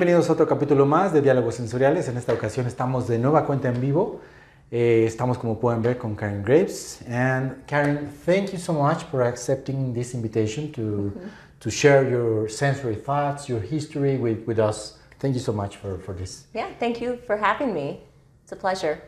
Bienvenidos 0.00 0.30
a 0.30 0.32
otro 0.32 0.48
capítulo 0.48 0.86
más 0.86 1.12
de 1.12 1.20
Diálogos 1.20 1.56
Sensoriales. 1.56 2.08
En 2.08 2.16
esta 2.16 2.32
ocasión 2.32 2.66
estamos 2.66 3.06
de 3.06 3.18
nueva 3.18 3.44
cuenta 3.44 3.68
en 3.68 3.82
vivo. 3.82 4.22
Eh, 4.70 5.04
estamos, 5.06 5.36
como 5.36 5.60
pueden 5.60 5.82
ver, 5.82 5.98
con 5.98 6.14
Karen 6.14 6.42
Graves. 6.42 7.02
And 7.06 7.66
Karen, 7.66 8.10
thank 8.24 8.50
you 8.50 8.58
so 8.58 8.72
much 8.72 9.04
for 9.10 9.22
accepting 9.22 9.92
this 9.92 10.14
invitation 10.14 10.72
to, 10.72 10.80
mm 10.80 11.12
-hmm. 11.12 11.58
to 11.58 11.70
share 11.70 12.10
your 12.10 12.48
sensory 12.48 12.96
thoughts, 12.96 13.46
your 13.46 13.60
history 13.60 14.16
with, 14.16 14.38
with 14.46 14.58
us. 14.58 14.98
Thank 15.18 15.34
you 15.34 15.42
so 15.44 15.52
much 15.52 15.76
for, 15.76 15.98
for 15.98 16.14
this. 16.14 16.46
Yeah, 16.54 16.68
thank 16.78 17.02
you 17.02 17.18
for 17.26 17.36
having 17.36 17.74
me. 17.74 17.98
It's 18.42 18.52
a 18.52 18.56
pleasure. 18.56 18.98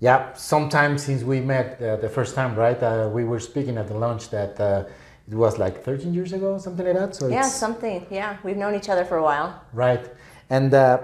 Yeah, 0.00 0.34
sometime 0.34 0.98
since 0.98 1.24
we 1.24 1.40
met 1.40 1.80
uh, 1.80 1.96
the 2.00 2.08
first 2.08 2.34
time, 2.34 2.54
right? 2.54 2.82
Uh, 2.82 3.10
we 3.14 3.24
were 3.24 3.40
speaking 3.40 3.78
at 3.78 3.86
the 3.86 3.98
lunch 3.98 4.28
that 4.28 4.60
uh, 4.60 4.84
it 5.26 5.34
was 5.34 5.58
like 5.58 5.82
13 5.82 6.12
years 6.12 6.32
ago, 6.32 6.58
something 6.58 6.84
like 6.84 6.98
that. 6.98 7.14
So 7.14 7.28
yeah, 7.28 7.42
something. 7.42 8.06
Yeah, 8.10 8.36
we've 8.44 8.58
known 8.58 8.74
each 8.74 8.90
other 8.90 9.04
for 9.04 9.16
a 9.16 9.22
while. 9.22 9.62
Right, 9.72 10.04
and 10.50 10.72
uh, 10.74 10.98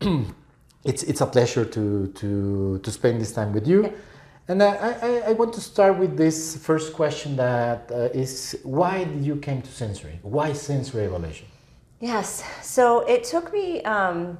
it's 0.84 1.02
it's 1.02 1.20
a 1.20 1.26
pleasure 1.26 1.64
to 1.64 2.08
to 2.08 2.78
to 2.78 2.90
spend 2.90 3.20
this 3.20 3.32
time 3.32 3.52
with 3.52 3.66
you. 3.66 3.84
Yeah. 3.84 3.90
And 4.46 4.60
uh, 4.60 4.76
I, 5.02 5.30
I 5.30 5.32
want 5.32 5.54
to 5.54 5.60
start 5.60 5.98
with 5.98 6.18
this 6.18 6.56
first 6.56 6.92
question 6.92 7.36
that 7.36 7.90
uh, 7.90 8.10
is 8.12 8.58
why 8.62 9.04
did 9.04 9.24
you 9.24 9.36
came 9.36 9.62
to 9.62 9.70
sensory? 9.70 10.18
Why 10.22 10.52
sensory 10.52 11.04
evaluation? 11.04 11.46
Yes, 12.00 12.44
so 12.60 13.00
it 13.06 13.24
took 13.24 13.52
me. 13.52 13.82
Um, 13.84 14.38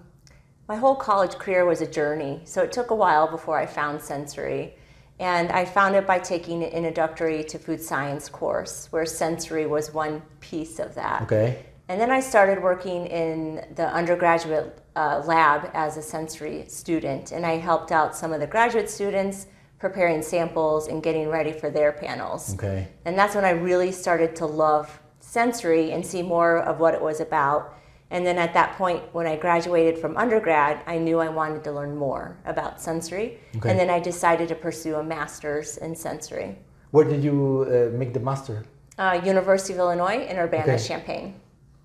my 0.69 0.77
whole 0.77 0.97
college 0.97 1.35
career 1.37 1.65
was 1.65 1.81
a 1.81 1.87
journey, 1.87 2.41
so 2.45 2.63
it 2.63 2.73
took 2.73 2.91
a 2.91 2.95
while 2.95 3.31
before 3.31 3.59
I 3.59 3.67
found 3.67 4.01
sensory. 4.01 4.75
And 5.21 5.53
I 5.53 5.65
found 5.65 5.95
it 5.95 6.07
by 6.07 6.19
taking 6.19 6.63
an 6.65 6.71
introductory 6.71 7.45
to 7.45 7.59
food 7.59 7.81
science 7.81 8.29
course, 8.29 8.89
where 8.91 9.07
sensory 9.07 9.65
was 9.65 9.95
one 9.95 10.23
piece 10.41 10.79
of 10.79 10.95
that. 10.97 11.23
Okay. 11.23 11.65
And 11.89 12.01
then 12.01 12.11
I 12.11 12.21
started 12.21 12.63
working 12.63 13.07
in 13.07 13.67
the 13.75 13.87
undergraduate 13.93 14.79
uh, 14.97 15.23
lab 15.27 15.71
as 15.75 15.97
a 15.97 16.03
sensory 16.03 16.65
student, 16.69 17.33
and 17.33 17.45
I 17.45 17.59
helped 17.59 17.93
out 17.93 18.17
some 18.17 18.33
of 18.33 18.41
the 18.41 18.47
graduate 18.47 18.89
students 18.89 19.47
preparing 19.79 20.23
samples 20.23 20.89
and 20.89 21.03
getting 21.03 21.29
ready 21.29 21.53
for 21.53 21.69
their 21.69 21.93
panels. 21.93 22.55
Okay. 22.55 22.89
And 23.05 23.19
that's 23.19 23.35
when 23.35 23.45
I 23.45 23.51
really 23.51 23.93
started 23.93 24.35
to 24.37 24.47
love 24.47 24.99
sensory 25.21 25.93
and 25.93 26.05
see 26.05 26.23
more 26.23 26.59
of 26.59 26.81
what 26.81 26.95
it 26.95 27.03
was 27.03 27.21
about. 27.21 27.75
And 28.11 28.25
then 28.25 28.39
at 28.39 28.55
that 28.55 28.77
point, 28.79 29.03
when 29.13 29.27
I 29.27 29.37
graduated 29.37 29.99
from 29.99 30.17
undergrad, 30.17 30.83
I 30.87 30.97
knew 30.99 31.19
I 31.19 31.29
wanted 31.29 31.65
to 31.65 31.73
learn 31.73 31.97
more 31.97 32.39
about 32.47 32.81
sensory. 32.81 33.41
Okay. 33.57 33.71
And 33.71 33.79
then 33.79 33.91
I 33.91 33.99
decided 34.01 34.49
to 34.49 34.55
pursue 34.55 34.95
a 34.95 35.03
master's 35.03 35.77
in 35.79 35.95
sensory. 35.95 36.57
Where 36.93 37.05
did 37.05 37.23
you 37.23 37.67
uh, 37.69 37.97
make 37.99 38.15
the 38.15 38.21
master? 38.21 38.65
Uh, 38.97 39.21
University 39.25 39.75
of 39.75 39.81
Illinois 39.81 40.25
in 40.25 40.39
Urbana-Champaign. 40.39 41.25
Okay. 41.25 41.35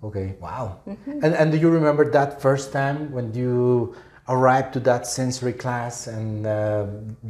Okay, 0.03 0.35
wow. 0.39 0.79
Mm-hmm. 0.87 1.23
And, 1.23 1.35
and 1.35 1.51
do 1.51 1.57
you 1.57 1.69
remember 1.69 2.09
that 2.11 2.41
first 2.41 2.71
time 2.71 3.11
when 3.11 3.33
you 3.33 3.95
arrived 4.29 4.73
to 4.73 4.79
that 4.79 5.07
sensory 5.07 5.53
class 5.53 6.05
and 6.05 6.45
uh, 6.45 6.85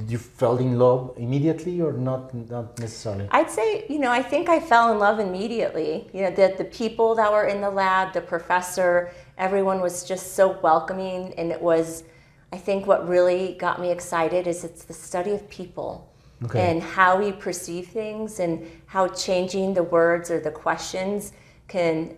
you 0.07 0.17
fell 0.17 0.57
in 0.57 0.77
love 0.77 1.13
immediately 1.17 1.81
or 1.81 1.93
not 1.93 2.33
not 2.33 2.77
necessarily 2.77 3.25
i'd 3.31 3.49
say 3.49 3.85
you 3.87 3.97
know 3.97 4.11
i 4.11 4.21
think 4.21 4.49
i 4.49 4.59
fell 4.59 4.91
in 4.91 4.99
love 4.99 5.17
immediately 5.17 6.09
you 6.13 6.21
know 6.21 6.31
that 6.31 6.57
the 6.57 6.65
people 6.65 7.15
that 7.15 7.31
were 7.31 7.45
in 7.45 7.61
the 7.61 7.69
lab 7.69 8.11
the 8.11 8.19
professor 8.19 9.11
everyone 9.37 9.79
was 9.79 10.03
just 10.03 10.35
so 10.35 10.59
welcoming 10.59 11.33
and 11.37 11.51
it 11.53 11.61
was 11.61 12.03
i 12.51 12.57
think 12.57 12.85
what 12.85 13.07
really 13.07 13.55
got 13.57 13.79
me 13.79 13.89
excited 13.91 14.45
is 14.45 14.65
it's 14.65 14.83
the 14.83 14.93
study 14.93 15.31
of 15.31 15.49
people 15.49 16.13
okay. 16.43 16.69
and 16.69 16.83
how 16.83 17.17
we 17.17 17.31
perceive 17.31 17.87
things 17.87 18.41
and 18.41 18.69
how 18.87 19.07
changing 19.07 19.73
the 19.73 19.83
words 19.83 20.29
or 20.29 20.41
the 20.41 20.51
questions 20.51 21.31
can 21.69 22.13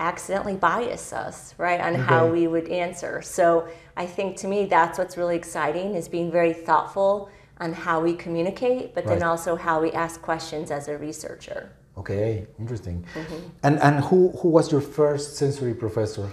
accidentally 0.00 0.56
bias 0.56 1.12
us, 1.12 1.54
right, 1.58 1.80
on 1.80 1.94
okay. 1.94 2.02
how 2.02 2.26
we 2.26 2.46
would 2.48 2.68
answer. 2.68 3.22
So 3.22 3.68
I 3.96 4.06
think 4.06 4.36
to 4.38 4.48
me 4.48 4.64
that's 4.64 4.98
what's 4.98 5.16
really 5.16 5.36
exciting 5.36 5.94
is 5.94 6.08
being 6.08 6.32
very 6.32 6.52
thoughtful 6.52 7.30
on 7.58 7.72
how 7.72 8.00
we 8.00 8.14
communicate, 8.14 8.94
but 8.94 9.04
right. 9.04 9.18
then 9.18 9.22
also 9.22 9.54
how 9.54 9.80
we 9.80 9.92
ask 9.92 10.20
questions 10.22 10.70
as 10.70 10.88
a 10.88 10.96
researcher. 10.96 11.70
Okay, 11.98 12.46
interesting. 12.58 13.04
Mm-hmm. 13.14 13.48
And 13.62 13.78
and 13.80 14.04
who 14.04 14.30
who 14.38 14.48
was 14.48 14.72
your 14.72 14.80
first 14.80 15.36
sensory 15.36 15.74
professor? 15.74 16.30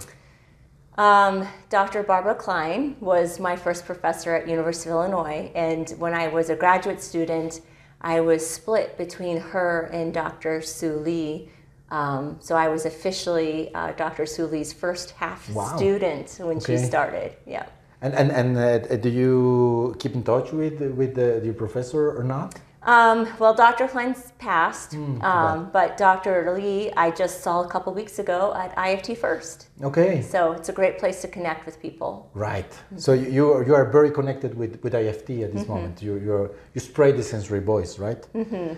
Um, 0.96 1.46
Dr. 1.68 2.02
Barbara 2.02 2.34
Klein 2.34 2.96
was 3.00 3.38
my 3.38 3.54
first 3.54 3.84
professor 3.84 4.34
at 4.34 4.48
University 4.48 4.88
of 4.90 4.94
Illinois, 4.96 5.52
and 5.54 5.90
when 5.98 6.14
I 6.14 6.28
was 6.28 6.48
a 6.48 6.56
graduate 6.56 7.02
student, 7.02 7.60
I 8.00 8.20
was 8.20 8.48
split 8.48 8.96
between 8.96 9.36
her 9.38 9.90
and 9.92 10.14
Dr. 10.14 10.62
Sue 10.62 10.96
Lee 10.96 11.50
um, 11.90 12.36
so 12.40 12.54
I 12.54 12.68
was 12.68 12.84
officially 12.84 13.72
uh, 13.74 13.92
Dr. 13.92 14.26
Sue 14.26 14.46
Lee's 14.46 14.72
first 14.72 15.12
half 15.12 15.48
wow. 15.50 15.76
student 15.76 16.36
when 16.40 16.58
okay. 16.58 16.76
she 16.76 16.84
started. 16.84 17.32
Yeah. 17.46 17.66
And 18.00 18.14
and 18.14 18.30
and 18.30 18.56
uh, 18.56 18.96
do 18.96 19.08
you 19.08 19.96
keep 19.98 20.14
in 20.14 20.22
touch 20.22 20.52
with 20.52 20.80
with 20.80 21.14
the, 21.14 21.40
your 21.44 21.54
professor 21.54 22.16
or 22.16 22.22
not? 22.22 22.54
Um, 22.82 23.28
well, 23.40 23.54
Dr. 23.54 23.88
Klein's 23.88 24.32
passed, 24.38 24.92
mm, 24.92 25.22
um, 25.22 25.68
but 25.72 25.96
Dr. 25.96 26.54
Lee 26.56 26.92
I 26.96 27.10
just 27.10 27.42
saw 27.42 27.62
a 27.62 27.68
couple 27.68 27.92
weeks 27.92 28.20
ago 28.20 28.54
at 28.56 28.74
IFT 28.76 29.18
First. 29.18 29.68
Okay. 29.82 30.22
So 30.22 30.52
it's 30.52 30.68
a 30.68 30.72
great 30.72 30.96
place 30.98 31.20
to 31.22 31.28
connect 31.28 31.66
with 31.66 31.82
people. 31.82 32.30
Right. 32.34 32.70
Mm-hmm. 32.70 32.98
So 32.98 33.14
you 33.14 33.52
are, 33.52 33.66
you 33.66 33.74
are 33.74 33.90
very 33.90 34.12
connected 34.12 34.56
with, 34.56 34.80
with 34.84 34.92
IFT 34.92 35.42
at 35.42 35.52
this 35.52 35.64
mm-hmm. 35.64 35.72
moment. 35.72 36.02
You 36.02 36.14
you 36.14 36.54
you 36.74 36.80
spread 36.80 37.16
the 37.16 37.24
sensory 37.24 37.60
voice, 37.60 37.98
right? 37.98 38.22
Mm-hmm. 38.32 38.74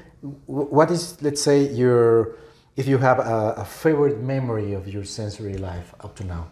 What 0.47 0.91
is 0.91 1.21
let's 1.21 1.43
say 1.43 1.69
your 1.69 2.39
if 2.81 2.89
you 2.89 2.97
have 2.97 3.19
a, 3.19 3.55
a, 3.59 3.65
favorite 3.65 4.23
memory 4.23 4.73
of 4.73 4.89
your 4.89 5.05
sensory 5.05 5.59
life 5.59 5.95
up 6.01 6.17
to 6.17 6.25
now. 6.25 6.49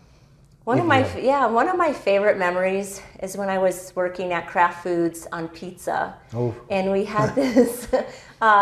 One 0.65 0.78
of 0.78 0.84
my 0.84 1.00
yeah, 1.19 1.47
one 1.47 1.66
of 1.66 1.78
my 1.78 1.94
favorite 1.94 2.37
memories 2.37 3.00
is 3.22 3.34
when 3.39 3.49
I 3.49 3.56
was 3.56 3.94
working 3.97 4.34
at 4.34 4.47
Kraft 4.47 4.83
Foods 4.83 5.27
on 5.33 5.49
pizza, 5.49 6.15
oh. 6.34 6.55
and 6.69 6.93
we 6.93 7.06
had 7.06 7.34
this. 7.43 7.88
Uh, 7.94 8.05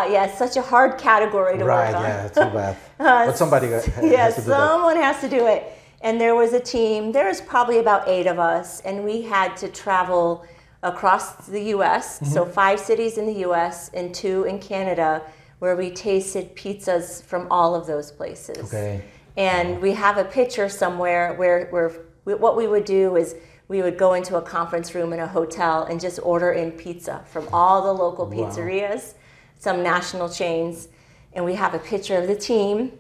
yeah, 0.09 0.27
it's 0.27 0.39
such 0.39 0.57
a 0.57 0.63
hard 0.63 0.97
category 0.99 1.59
to 1.59 1.65
right, 1.65 1.89
work 1.89 1.97
on. 1.97 2.03
Right, 2.05 2.09
yeah, 2.09 2.29
too 2.29 2.55
bad. 2.55 2.77
uh, 3.01 3.27
but 3.27 3.37
somebody 3.37 3.67
has 3.71 3.89
yeah, 4.01 4.31
to 4.31 4.37
do 4.37 4.43
someone 4.43 4.95
that. 4.95 5.15
has 5.15 5.21
to 5.23 5.29
do 5.29 5.49
it. 5.49 5.65
And 6.01 6.21
there 6.21 6.37
was 6.37 6.53
a 6.53 6.61
team. 6.61 7.11
There 7.11 7.27
was 7.27 7.41
probably 7.41 7.79
about 7.79 8.07
eight 8.07 8.29
of 8.29 8.39
us, 8.39 8.81
and 8.83 9.05
we 9.05 9.23
had 9.23 9.57
to 9.57 9.69
travel 9.69 10.47
across 10.85 11.49
the 11.49 11.65
U.S. 11.75 12.21
Mm-hmm. 12.21 12.33
So 12.33 12.45
five 12.45 12.79
cities 12.79 13.19
in 13.19 13.27
the 13.27 13.41
U.S. 13.49 13.91
and 13.93 14.15
two 14.15 14.45
in 14.45 14.61
Canada 14.61 15.23
where 15.59 15.77
we 15.77 15.91
tasted 15.91 16.55
pizzas 16.55 17.23
from 17.23 17.47
all 17.51 17.75
of 17.75 17.87
those 17.87 18.11
places. 18.11 18.59
Okay. 18.73 19.03
And 19.37 19.81
we 19.81 19.93
have 19.93 20.19
a 20.19 20.25
picture 20.25 20.69
somewhere 20.69 21.35
where, 21.35 21.67
where 21.67 21.93
we, 22.25 22.35
what 22.35 22.57
we 22.57 22.67
would 22.67 22.85
do 22.85 23.17
is 23.17 23.37
we 23.69 23.83
would 23.83 23.99
go 23.99 24.15
into 24.15 24.37
a 24.37 24.43
conference 24.43 24.95
room 24.95 25.13
in 25.13 25.21
a 25.21 25.27
hotel 25.27 25.85
and 25.85 26.01
just 26.01 26.21
order 26.23 26.53
in 26.53 26.73
pizza 26.73 27.25
from 27.27 27.49
all 27.53 27.83
the 27.83 27.93
local 27.93 28.27
pizzerias, 28.27 29.15
wow. 29.15 29.21
some 29.59 29.83
national 29.83 30.29
chains, 30.29 30.89
and 31.33 31.45
we 31.45 31.55
have 31.55 31.75
a 31.75 31.79
picture 31.79 32.17
of 32.17 32.29
the 32.29 32.37
team 32.37 32.93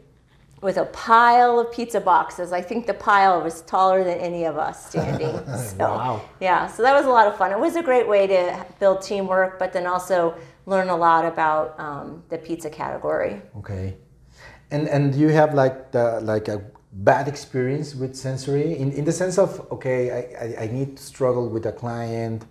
with 0.62 0.78
a 0.78 0.86
pile 0.86 1.60
of 1.60 1.70
pizza 1.70 2.00
boxes. 2.00 2.52
I 2.52 2.60
think 2.60 2.86
the 2.86 2.94
pile 2.94 3.40
was 3.42 3.62
taller 3.62 4.02
than 4.02 4.18
any 4.18 4.44
of 4.44 4.58
us 4.58 4.88
standing. 4.88 5.36
so, 5.56 5.84
wow. 5.84 6.22
Yeah, 6.40 6.66
so 6.66 6.82
that 6.82 6.94
was 6.94 7.06
a 7.06 7.10
lot 7.10 7.26
of 7.26 7.36
fun. 7.36 7.52
It 7.52 7.58
was 7.58 7.76
a 7.76 7.82
great 7.82 8.08
way 8.08 8.26
to 8.26 8.66
build 8.80 9.02
teamwork, 9.02 9.58
but 9.58 9.72
then 9.72 9.86
also 9.86 10.34
learn 10.66 10.88
a 10.88 10.96
lot 10.96 11.24
about 11.24 11.78
um, 11.78 12.22
the 12.28 12.38
pizza 12.38 12.68
category. 12.68 13.40
Okay, 13.58 13.96
and 14.70 14.88
and 14.88 15.12
do 15.12 15.18
you 15.18 15.28
have 15.28 15.54
like 15.54 15.92
the, 15.92 16.20
like 16.20 16.48
a 16.48 16.62
bad 16.92 17.28
experience 17.28 17.94
with 17.94 18.14
sensory? 18.14 18.76
In, 18.76 18.92
in 18.92 19.04
the 19.04 19.12
sense 19.12 19.38
of 19.38 19.66
okay 19.72 20.10
I, 20.10 20.44
I, 20.44 20.64
I 20.64 20.66
need 20.66 20.96
to 20.96 21.02
struggle 21.02 21.48
with 21.48 21.66
a 21.66 21.72
client 21.72 22.44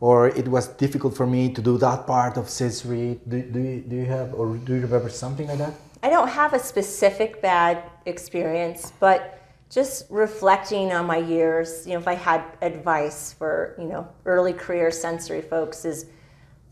or 0.00 0.28
it 0.28 0.48
was 0.48 0.68
difficult 0.68 1.16
for 1.16 1.26
me 1.26 1.52
to 1.52 1.62
do 1.62 1.78
that 1.78 2.06
part 2.06 2.36
of 2.36 2.50
sensory. 2.50 3.20
Do, 3.28 3.40
do, 3.40 3.60
you, 3.60 3.80
do 3.80 3.96
you 3.96 4.04
have 4.04 4.34
or 4.34 4.56
do 4.56 4.74
you 4.74 4.80
remember 4.80 5.08
something 5.08 5.48
like 5.48 5.58
that? 5.58 5.74
I 6.02 6.10
don't 6.10 6.28
have 6.28 6.52
a 6.52 6.58
specific 6.58 7.40
bad 7.40 7.82
experience 8.04 8.92
but 9.00 9.40
just 9.70 10.06
reflecting 10.10 10.92
on 10.92 11.06
my 11.06 11.16
years 11.16 11.86
you 11.86 11.94
know 11.94 11.98
if 11.98 12.06
i 12.06 12.14
had 12.14 12.44
advice 12.60 13.32
for 13.32 13.74
you 13.78 13.86
know 13.86 14.06
early 14.26 14.52
career 14.52 14.90
sensory 14.90 15.40
folks 15.40 15.84
is 15.84 16.06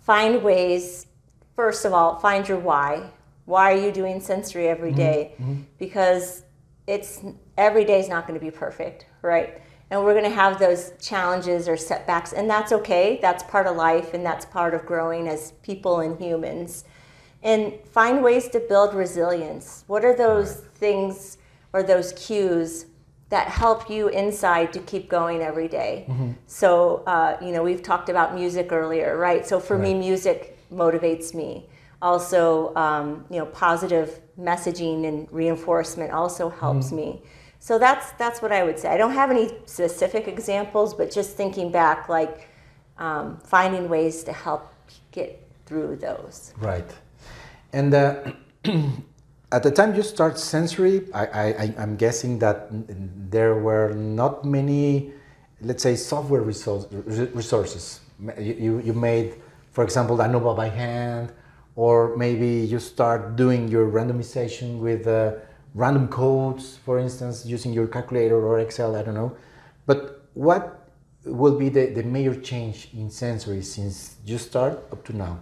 find 0.02 0.42
ways, 0.42 1.06
first 1.56 1.84
of 1.84 1.92
all, 1.92 2.18
find 2.18 2.46
your 2.46 2.58
why. 2.58 3.10
Why 3.44 3.72
are 3.72 3.76
you 3.76 3.90
doing 3.90 4.20
sensory 4.20 4.68
every 4.68 4.90
mm-hmm. 4.90 5.00
Mm-hmm. 5.40 5.62
Because 5.78 6.44
it's 6.86 7.22
every 7.56 7.84
day 7.84 8.00
is 8.00 8.08
not 8.08 8.26
going 8.26 8.38
to 8.38 8.44
be 8.44 8.50
perfect, 8.50 9.06
right? 9.22 9.60
And 9.90 10.04
we're 10.04 10.14
going 10.14 10.24
to 10.24 10.34
have 10.34 10.58
those 10.58 10.92
challenges 11.00 11.68
or 11.68 11.76
setbacks, 11.76 12.32
and 12.32 12.48
that's 12.48 12.72
okay. 12.72 13.18
That's 13.20 13.42
part 13.44 13.66
of 13.66 13.76
life, 13.76 14.14
and 14.14 14.24
that's 14.24 14.46
part 14.46 14.74
of 14.74 14.86
growing 14.86 15.28
as 15.28 15.52
people 15.62 16.00
and 16.00 16.18
humans. 16.18 16.84
And 17.42 17.74
find 17.90 18.22
ways 18.22 18.48
to 18.50 18.60
build 18.60 18.94
resilience. 18.94 19.84
What 19.88 20.04
are 20.04 20.16
those 20.16 20.56
right. 20.56 20.72
things 20.74 21.38
or 21.72 21.82
those 21.82 22.12
cues 22.12 22.86
that 23.32 23.48
help 23.48 23.88
you 23.88 24.08
inside 24.08 24.74
to 24.74 24.78
keep 24.80 25.08
going 25.08 25.40
every 25.40 25.66
day. 25.66 26.04
Mm-hmm. 26.06 26.32
So, 26.46 27.02
uh, 27.06 27.38
you 27.40 27.50
know, 27.50 27.62
we've 27.62 27.82
talked 27.82 28.10
about 28.10 28.34
music 28.34 28.70
earlier, 28.72 29.16
right? 29.16 29.46
So 29.46 29.58
for 29.58 29.78
right. 29.78 29.94
me, 29.94 29.94
music 29.94 30.58
motivates 30.70 31.32
me. 31.32 31.66
Also, 32.02 32.74
um, 32.76 33.24
you 33.30 33.38
know, 33.38 33.46
positive 33.46 34.20
messaging 34.38 35.08
and 35.08 35.32
reinforcement 35.32 36.12
also 36.12 36.50
helps 36.50 36.88
mm-hmm. 36.88 36.96
me. 36.96 37.22
So 37.58 37.78
that's 37.78 38.12
that's 38.12 38.42
what 38.42 38.52
I 38.52 38.64
would 38.64 38.78
say. 38.78 38.90
I 38.90 38.98
don't 38.98 39.14
have 39.14 39.30
any 39.30 39.50
specific 39.64 40.28
examples, 40.28 40.92
but 40.92 41.10
just 41.10 41.34
thinking 41.34 41.72
back, 41.72 42.10
like 42.10 42.50
um, 42.98 43.38
finding 43.44 43.88
ways 43.88 44.24
to 44.24 44.32
help 44.34 44.74
get 45.10 45.42
through 45.64 45.96
those. 45.96 46.52
Right. 46.58 46.90
And 47.72 47.94
uh, 47.94 48.32
at 49.52 49.62
the 49.62 49.70
time 49.70 49.94
you 49.94 50.02
start 50.02 50.38
sensory, 50.38 51.06
I, 51.14 51.74
I'm 51.78 51.96
guessing 51.96 52.38
that 52.40 52.68
there 53.30 53.54
were 53.54 53.92
not 53.94 54.44
many, 54.44 55.12
let's 55.60 55.82
say, 55.82 55.94
software 55.94 56.40
resource, 56.40 56.86
resources. 56.90 58.00
You, 58.38 58.80
you 58.80 58.92
made, 58.92 59.34
for 59.72 59.84
example, 59.84 60.16
ANOVA 60.16 60.56
by 60.56 60.68
hand, 60.68 61.32
or 61.76 62.16
maybe 62.16 62.66
you 62.66 62.78
start 62.78 63.36
doing 63.36 63.68
your 63.68 63.90
randomization 63.90 64.78
with. 64.80 65.06
Uh, 65.06 65.34
random 65.74 66.08
codes, 66.08 66.78
for 66.84 66.98
instance, 66.98 67.46
using 67.46 67.72
your 67.72 67.86
calculator 67.86 68.36
or 68.36 68.60
Excel, 68.60 68.96
I 68.96 69.02
don't 69.02 69.14
know. 69.14 69.36
But 69.86 70.26
what 70.34 70.90
will 71.24 71.58
be 71.58 71.68
the, 71.68 71.86
the 71.86 72.02
major 72.02 72.38
change 72.40 72.88
in 72.92 73.10
sensory 73.10 73.62
since 73.62 74.16
you 74.24 74.38
start 74.38 74.84
up 74.92 75.04
to 75.04 75.16
now? 75.16 75.40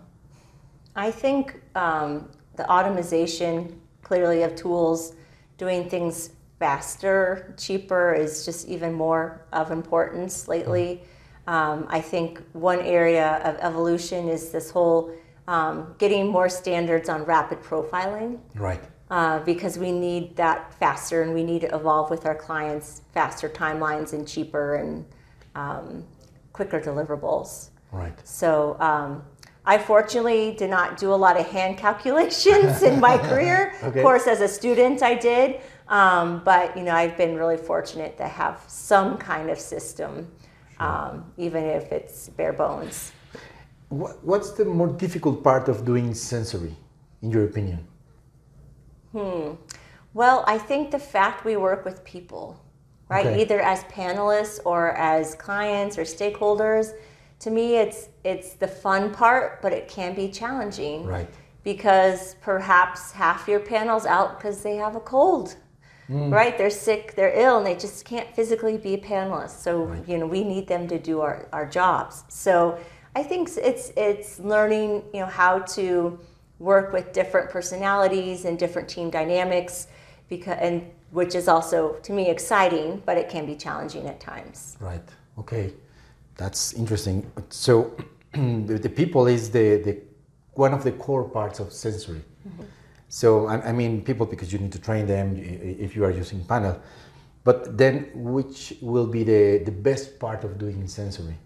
I 0.94 1.10
think 1.10 1.60
um, 1.74 2.28
the 2.56 2.68
automation 2.70 3.80
clearly 4.10 4.42
of 4.42 4.56
tools, 4.56 5.14
doing 5.56 5.88
things 5.88 6.30
faster, 6.58 7.54
cheaper 7.56 8.12
is 8.12 8.44
just 8.44 8.66
even 8.66 8.92
more 8.92 9.46
of 9.52 9.70
importance 9.70 10.48
lately. 10.48 11.02
Um, 11.46 11.86
I 11.88 12.00
think 12.00 12.42
one 12.52 12.80
area 12.80 13.40
of 13.44 13.54
evolution 13.60 14.28
is 14.28 14.50
this 14.50 14.68
whole 14.68 15.12
um, 15.46 15.94
getting 15.98 16.26
more 16.26 16.48
standards 16.48 17.08
on 17.08 17.24
rapid 17.24 17.62
profiling. 17.62 18.40
Right 18.56 18.82
uh, 19.10 19.40
because 19.40 19.76
we 19.76 19.90
need 19.90 20.36
that 20.36 20.72
faster 20.74 21.22
and 21.22 21.34
we 21.34 21.42
need 21.42 21.62
to 21.62 21.74
evolve 21.74 22.10
with 22.10 22.26
our 22.26 22.34
clients 22.34 23.02
faster 23.12 23.48
timelines 23.48 24.12
and 24.12 24.26
cheaper 24.26 24.76
and 24.76 25.04
um, 25.56 26.04
quicker 26.52 26.80
deliverables. 26.80 27.70
Right. 27.90 28.16
So 28.26 28.76
um, 28.78 29.24
I 29.70 29.78
fortunately 29.78 30.56
did 30.58 30.68
not 30.68 30.88
do 30.98 31.08
a 31.14 31.20
lot 31.24 31.38
of 31.38 31.46
hand 31.46 31.78
calculations 31.78 32.82
in 32.82 32.98
my 32.98 33.16
career. 33.28 33.72
Okay. 33.84 33.86
Of 33.86 34.04
course, 34.06 34.26
as 34.26 34.40
a 34.40 34.48
student, 34.48 35.00
I 35.00 35.14
did. 35.14 35.60
Um, 35.86 36.42
but 36.44 36.76
you 36.76 36.82
know, 36.82 36.96
I've 37.02 37.16
been 37.16 37.36
really 37.36 37.56
fortunate 37.56 38.12
to 38.22 38.26
have 38.40 38.56
some 38.66 39.16
kind 39.16 39.48
of 39.48 39.58
system, 39.60 40.12
sure. 40.76 40.86
Um, 40.88 41.32
even 41.46 41.62
if 41.78 41.92
it's 41.92 42.18
bare 42.30 42.52
bones. 42.52 43.12
What's 44.30 44.50
the 44.58 44.64
more 44.64 44.90
difficult 45.04 45.36
part 45.44 45.68
of 45.68 45.84
doing 45.84 46.14
sensory, 46.14 46.74
in 47.22 47.30
your 47.30 47.44
opinion? 47.44 47.80
Hmm. 49.12 49.50
Well, 50.14 50.38
I 50.54 50.58
think 50.58 50.90
the 50.90 51.04
fact 51.14 51.44
we 51.44 51.56
work 51.56 51.84
with 51.84 51.98
people, 52.14 52.60
right, 53.08 53.26
okay. 53.26 53.42
either 53.42 53.60
as 53.60 53.84
panelists 53.84 54.58
or 54.64 54.80
as 54.96 55.36
clients 55.36 55.94
or 55.96 56.02
stakeholders, 56.02 56.86
to 57.40 57.50
me 57.50 57.76
it's 57.76 58.08
it's 58.24 58.54
the 58.54 58.68
fun 58.68 59.12
part, 59.12 59.60
but 59.62 59.72
it 59.72 59.88
can 59.88 60.14
be 60.14 60.28
challenging. 60.28 61.06
Right. 61.06 61.28
Because 61.62 62.36
perhaps 62.40 63.12
half 63.12 63.46
your 63.46 63.60
panel's 63.60 64.06
out 64.06 64.38
because 64.38 64.62
they 64.62 64.76
have 64.76 64.96
a 64.96 65.00
cold. 65.00 65.56
Mm. 66.08 66.32
Right? 66.32 66.56
They're 66.56 66.70
sick, 66.70 67.14
they're 67.14 67.38
ill, 67.38 67.58
and 67.58 67.66
they 67.66 67.76
just 67.76 68.04
can't 68.04 68.34
physically 68.34 68.76
be 68.76 68.94
a 68.94 68.98
panelist. 68.98 69.62
So, 69.62 69.84
right. 69.84 70.08
you 70.08 70.18
know, 70.18 70.26
we 70.26 70.42
need 70.42 70.66
them 70.66 70.88
to 70.88 70.98
do 70.98 71.20
our, 71.20 71.46
our 71.52 71.66
jobs. 71.66 72.24
So 72.28 72.78
I 73.14 73.22
think 73.22 73.50
it's 73.56 73.92
it's 73.96 74.40
learning, 74.40 75.04
you 75.12 75.20
know, 75.20 75.26
how 75.26 75.60
to 75.60 76.18
work 76.60 76.92
with 76.92 77.12
different 77.12 77.50
personalities 77.50 78.44
and 78.44 78.58
different 78.58 78.88
team 78.88 79.10
dynamics 79.10 79.88
because 80.28 80.58
and 80.60 80.88
which 81.10 81.34
is 81.34 81.48
also 81.48 81.94
to 82.02 82.12
me 82.12 82.30
exciting 82.30 83.02
but 83.04 83.16
it 83.16 83.28
can 83.28 83.46
be 83.46 83.56
challenging 83.56 84.06
at 84.06 84.20
times 84.20 84.76
right 84.78 85.08
okay 85.38 85.72
that's 86.40 86.72
interesting 86.72 87.18
so 87.50 87.94
the, 88.32 88.78
the, 88.86 88.88
people 88.88 89.26
is 89.26 89.50
the, 89.50 89.66
the 89.86 89.94
one 90.54 90.72
of 90.72 90.82
the 90.82 90.92
core 90.92 91.24
parts 91.38 91.60
of 91.60 91.70
sensory 91.70 92.22
mm-hmm. 92.48 92.64
so 93.08 93.46
I, 93.46 93.54
I, 93.68 93.72
mean 93.72 94.02
people 94.02 94.24
because 94.24 94.50
you 94.52 94.58
need 94.58 94.72
to 94.72 94.82
train 94.88 95.06
them 95.06 95.36
if 95.36 95.94
you 95.94 96.02
are 96.06 96.10
using 96.10 96.42
panel 96.44 96.80
but 97.44 97.76
then 97.76 98.10
which 98.14 98.74
will 98.80 99.06
be 99.06 99.22
the, 99.22 99.62
the 99.64 99.76
best 99.88 100.18
part 100.18 100.42
of 100.44 100.58
doing 100.58 100.86
sensory 100.88 101.36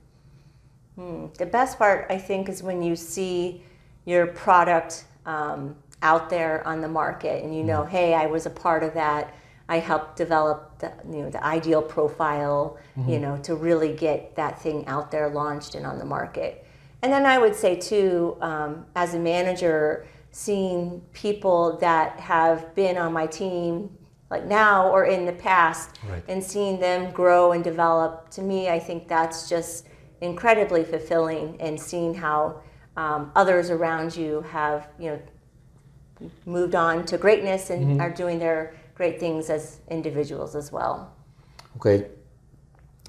hmm. 0.95 1.27
the 1.39 1.47
best 1.47 1.77
part 1.77 2.07
i 2.09 2.19
think 2.29 2.49
is 2.49 2.63
when 2.63 2.81
you 2.81 2.95
see 2.95 3.63
your 4.07 4.27
product 4.29 5.07
um, 5.27 5.75
out 6.03 6.31
there 6.31 6.67
on 6.69 6.81
the 6.81 6.89
market 7.03 7.43
and 7.43 7.51
you 7.57 7.65
know 7.65 7.81
mm-hmm. 7.81 7.97
hey 7.97 8.15
i 8.15 8.27
was 8.27 8.47
a 8.47 8.55
part 8.65 8.83
of 8.85 8.95
that 8.95 9.35
i 9.69 9.79
helped 9.79 10.17
develop 10.17 10.79
the, 10.79 10.93
you 11.11 11.23
know, 11.23 11.31
the 11.31 11.45
ideal 11.45 11.83
profile 11.83 12.79
mm-hmm. 12.97 13.11
you 13.11 13.19
know 13.19 13.37
to 13.39 13.55
really 13.55 13.95
get 13.95 14.35
that 14.37 14.61
thing 14.61 14.87
out 14.87 15.11
there 15.11 15.29
launched 15.29 15.75
and 15.75 15.87
on 15.87 15.99
the 15.99 16.05
market 16.05 16.67
and 17.03 17.13
then 17.13 17.27
i 17.27 17.39
would 17.39 17.55
say 17.55 17.75
too 17.77 18.37
um, 18.41 18.87
as 18.95 19.15
a 19.15 19.19
manager 19.19 20.07
seeing 20.31 21.01
people 21.13 21.79
that 21.79 22.19
have 22.19 22.75
been 22.75 22.97
on 22.97 23.13
my 23.13 23.27
team 23.27 23.91
like 24.31 24.45
now 24.47 24.91
or 24.91 25.05
in 25.05 25.27
the 25.27 25.33
past 25.33 25.99
right. 26.09 26.25
and 26.29 26.43
seeing 26.43 26.81
them 26.81 27.13
grow 27.13 27.53
and 27.53 27.63
develop 27.63 28.29
to 28.31 28.43
me 28.43 28.69
i 28.69 28.79
think 28.79 29.07
that's 29.07 29.49
just 29.49 29.87
incredibly 30.21 30.83
fulfilling 30.83 31.57
and 31.61 31.79
seeing 31.79 32.15
how 32.15 32.61
um, 32.97 33.31
others 33.35 33.71
around 33.71 34.17
you 34.17 34.41
have 34.43 34.89
you 34.99 35.11
know 35.11 35.21
moved 36.47 36.75
on 36.75 37.05
to 37.05 37.19
greatness 37.19 37.71
and 37.71 37.85
mm-hmm. 37.85 38.01
are 38.01 38.11
doing 38.11 38.39
their 38.39 38.75
great 38.95 39.19
things 39.21 39.51
as 39.51 39.81
individuals 39.89 40.55
as 40.55 40.73
well. 40.73 41.13
Okay, 41.77 42.07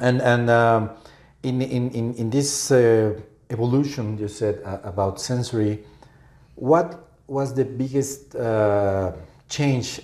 and 0.01 0.21
and 0.21 0.49
um, 0.49 0.89
in, 1.43 1.61
in 1.61 1.91
in 1.91 2.13
in 2.15 2.29
this 2.29 2.71
uh, 2.71 3.19
evolution 3.49 4.17
you 4.17 4.27
said 4.27 4.61
uh, 4.65 4.79
about 4.83 5.21
sensory, 5.21 5.83
what 6.55 7.05
was 7.27 7.53
the 7.53 7.65
biggest 7.65 8.35
uh, 8.35 9.11
change 9.49 10.01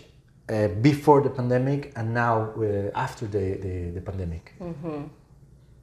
uh, 0.50 0.68
before 0.81 1.22
the 1.22 1.30
pandemic 1.30 1.94
and 1.95 2.13
now 2.13 2.51
uh, 2.57 2.92
after 2.95 3.25
the, 3.28 3.57
the, 3.62 3.92
the 3.92 4.01
pandemic? 4.01 4.54
Mm-hmm. 4.60 5.04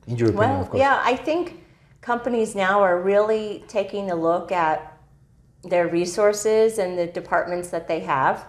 In 0.07 0.17
your 0.17 0.29
opinion, 0.29 0.35
well, 0.35 0.61
of 0.63 0.71
course. 0.71 0.81
Yeah, 0.81 1.01
I 1.05 1.17
think 1.17 1.63
companies 2.01 2.55
now 2.55 2.81
are 2.81 3.01
really 3.01 3.65
taking 3.69 4.11
a 4.11 4.15
look 4.15 4.53
at 4.53 4.99
their 5.63 5.89
resources 5.89 6.79
and 6.79 6.99
the 6.99 7.07
departments 7.07 7.69
that 7.71 7.89
they 7.89 8.01
have. 8.01 8.47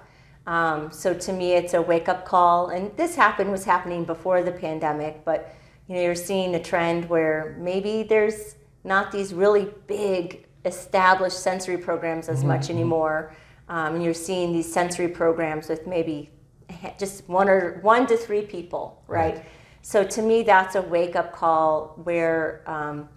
Um, 0.50 0.92
so 0.92 1.14
to 1.14 1.32
me, 1.32 1.54
it's 1.54 1.76
a 1.76 1.82
wake 1.82 2.10
up 2.10 2.26
call. 2.26 2.70
And 2.70 2.92
this 2.98 3.16
happened 3.16 3.52
was 3.52 3.66
happening 3.66 4.04
before 4.04 4.42
the 4.42 4.52
pandemic, 4.52 5.24
but 5.24 5.56
you 5.88 5.96
know 5.96 6.02
you're 6.02 6.16
seeing 6.16 6.56
a 6.56 6.62
trend 6.62 7.08
where 7.08 7.56
maybe 7.60 8.02
there's 8.02 8.56
not 8.84 9.12
these 9.12 9.32
really 9.32 9.72
big 9.86 10.48
established 10.66 11.40
sensory 11.40 11.78
programs 11.78 12.30
as 12.30 12.40
mm-hmm. 12.40 12.48
much 12.48 12.72
anymore. 12.72 13.36
Um, 13.70 13.96
and 13.96 14.04
you're 14.04 14.16
seeing 14.16 14.52
these 14.52 14.72
sensory 14.72 15.08
programs 15.08 15.70
with 15.70 15.86
maybe 15.86 16.32
just 16.98 17.30
one 17.30 17.48
or 17.48 17.78
one 17.84 18.08
to 18.08 18.18
three 18.18 18.42
people, 18.42 19.04
right? 19.08 19.36
right. 19.36 19.46
So 19.84 20.04
to 20.04 20.22
me, 20.24 20.42
that's 20.42 20.74
a 20.74 20.82
wake 20.82 21.16
up 21.16 21.32
call 21.32 22.00
where 22.04 22.64
um, 22.66 23.08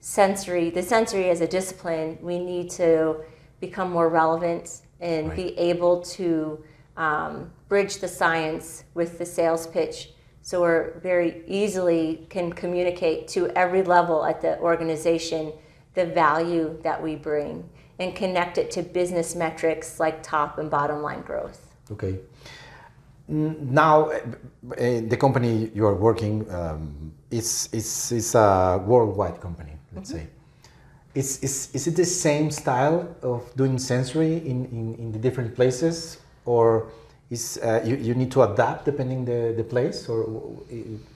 sensory, 0.00 0.70
the 0.70 0.82
sensory 0.82 1.30
as 1.30 1.40
a 1.40 1.46
discipline, 1.46 2.18
we 2.20 2.40
need 2.40 2.68
to 2.70 3.22
become 3.60 3.92
more 3.92 4.08
relevant 4.08 4.82
and 5.00 5.28
right. 5.28 5.36
be 5.36 5.58
able 5.58 6.00
to 6.02 6.64
um, 7.00 7.50
bridge 7.68 7.96
the 7.98 8.08
science 8.08 8.84
with 8.94 9.18
the 9.18 9.26
sales 9.26 9.66
pitch 9.66 10.10
so 10.42 10.60
we're 10.60 10.98
very 11.00 11.42
easily 11.46 12.26
can 12.28 12.52
communicate 12.52 13.28
to 13.28 13.48
every 13.50 13.82
level 13.82 14.24
at 14.24 14.40
the 14.40 14.58
organization 14.60 15.52
the 15.94 16.06
value 16.06 16.78
that 16.82 17.02
we 17.02 17.16
bring 17.16 17.68
and 17.98 18.14
connect 18.14 18.58
it 18.58 18.70
to 18.70 18.82
business 18.82 19.34
metrics 19.34 20.00
like 20.00 20.22
top 20.22 20.58
and 20.58 20.70
bottom 20.70 21.02
line 21.02 21.22
growth. 21.22 21.74
Okay. 21.90 22.18
Now, 23.28 24.10
uh, 24.10 24.20
the 25.12 25.16
company 25.20 25.70
you 25.74 25.86
are 25.86 25.94
working 25.94 26.50
um, 26.50 27.12
is, 27.30 27.68
is, 27.72 28.10
is 28.12 28.34
a 28.34 28.82
worldwide 28.84 29.40
company 29.40 29.72
let's 29.94 30.10
mm-hmm. 30.10 30.20
say. 30.20 30.26
Is, 31.14 31.38
is, 31.40 31.70
is 31.74 31.86
it 31.88 31.96
the 31.96 32.04
same 32.04 32.50
style 32.50 33.14
of 33.22 33.54
doing 33.56 33.78
sensory 33.78 34.36
in, 34.36 34.64
in, 34.66 34.94
in 34.94 35.12
the 35.12 35.18
different 35.18 35.54
places 35.56 36.18
or 36.54 36.66
is 37.30 37.44
uh, 37.58 37.80
you, 37.88 37.94
you 38.08 38.14
need 38.20 38.30
to 38.36 38.40
adapt 38.42 38.84
depending 38.84 39.24
the, 39.24 39.40
the 39.56 39.66
place 39.74 40.08
or 40.08 40.18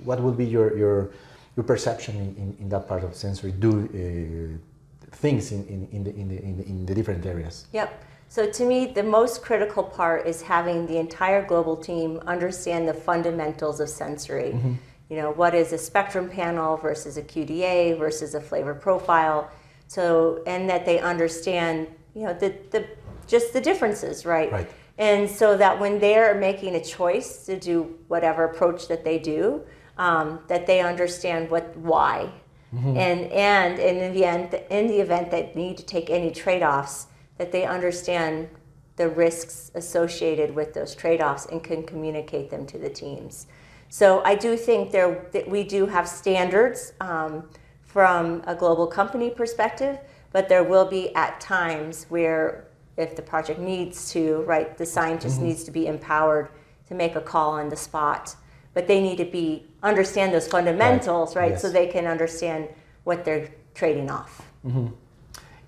what 0.09 0.19
will 0.25 0.37
be 0.43 0.47
your, 0.57 0.77
your, 0.83 1.11
your 1.57 1.65
perception 1.73 2.15
in, 2.17 2.29
in, 2.43 2.57
in 2.61 2.69
that 2.69 2.87
part 2.91 3.03
of 3.03 3.11
sensory 3.15 3.53
do 3.67 3.71
uh, 3.73 5.17
things 5.17 5.53
in, 5.53 5.61
in, 5.75 5.81
in, 5.97 6.05
the, 6.05 6.13
in, 6.21 6.29
the, 6.29 6.39
in, 6.49 6.57
the, 6.59 6.65
in 6.73 6.87
the 6.87 6.95
different 6.95 7.25
areas? 7.27 7.67
Yep. 7.73 7.89
So 8.29 8.41
to 8.59 8.65
me, 8.65 8.79
the 9.01 9.03
most 9.03 9.43
critical 9.43 9.83
part 9.83 10.27
is 10.27 10.43
having 10.43 10.87
the 10.87 10.99
entire 10.99 11.43
global 11.47 11.77
team 11.77 12.21
understand 12.27 12.89
the 12.89 12.95
fundamentals 12.95 13.81
of 13.81 13.89
sensory. 13.89 14.53
Mm-hmm 14.53 14.75
you 15.11 15.17
know, 15.17 15.33
what 15.33 15.55
is 15.55 15.73
a 15.73 15.79
spectrum 15.79 16.29
panel 16.29 16.77
versus 16.77 17.17
a 17.19 17.23
QDA 17.23 17.99
versus 17.99 18.35
a 18.35 18.41
flavor 18.41 18.75
profile. 18.75 19.51
So, 19.87 20.43
and 20.47 20.69
that 20.71 20.87
they 20.87 20.99
understand, 20.99 21.89
you 22.15 22.23
know, 22.25 22.33
the, 22.33 22.55
the 22.71 22.87
just 23.27 23.53
the 23.53 23.61
differences, 23.61 24.25
right? 24.25 24.51
Right. 24.51 24.71
And 24.99 25.29
so 25.29 25.57
that 25.57 25.81
when 25.81 25.99
they're 25.99 26.35
making 26.35 26.77
a 26.77 26.85
choice 26.85 27.45
to 27.47 27.59
do 27.59 27.99
whatever 28.09 28.45
approach 28.45 28.87
that 28.89 29.05
they 29.05 29.19
do, 29.19 29.63
um, 29.99 30.41
that 30.49 30.67
they 30.67 30.81
understand 30.81 31.51
what 31.51 31.77
why, 31.77 32.31
mm-hmm. 32.75 32.97
and 32.97 33.31
and 33.33 33.79
in 33.79 34.13
the 34.13 34.25
end, 34.25 34.55
in 34.71 34.87
the 34.87 35.01
event 35.01 35.31
that 35.31 35.57
need 35.57 35.77
to 35.79 35.85
take 35.85 36.11
any 36.11 36.31
trade-offs, 36.31 37.09
that 37.39 37.51
they 37.51 37.65
understand 37.65 38.49
the 38.97 39.09
risks 39.09 39.73
associated 39.75 40.55
with 40.55 40.75
those 40.75 40.95
trade-offs 40.95 41.47
and 41.47 41.63
can 41.65 41.83
communicate 41.83 42.51
them 42.51 42.65
to 42.67 42.79
the 42.79 42.89
teams. 42.89 43.47
So 43.89 44.23
I 44.25 44.35
do 44.35 44.57
think 44.57 44.93
there 44.93 45.29
that 45.33 45.49
we 45.49 45.65
do 45.65 45.87
have 45.87 46.09
standards 46.09 46.93
um, 47.01 47.49
from 47.83 48.43
a 48.47 48.55
global 48.55 48.87
company 48.87 49.31
perspective, 49.31 49.99
but 50.33 50.49
there 50.49 50.65
will 50.65 50.85
be 50.85 51.15
at 51.15 51.41
times 51.41 52.07
where 52.09 52.67
if 52.97 53.17
the 53.17 53.23
project 53.23 53.59
needs 53.59 54.13
to, 54.13 54.43
right, 54.43 54.77
the 54.79 54.87
scientist 54.87 55.37
mm-hmm. 55.37 55.49
needs 55.49 55.65
to 55.65 55.71
be 55.71 55.87
empowered 55.87 56.49
to 56.89 56.95
make 56.95 57.17
a 57.17 57.21
call 57.21 57.53
on 57.53 57.69
the 57.69 57.77
spot. 57.77 58.37
But 58.73 58.89
they 58.89 59.01
need 59.01 59.19
to 59.19 59.25
be 59.25 59.67
understand 59.83 60.35
those 60.35 60.49
fundamentals, 60.49 61.37
right, 61.37 61.43
right 61.43 61.51
yes. 61.53 61.63
so 61.63 61.71
they 61.71 61.87
can 61.87 62.07
understand 62.07 62.69
what 63.05 63.25
they're 63.25 63.49
trading 63.75 64.11
off. 64.11 64.43
Mm-hmm. 64.67 64.89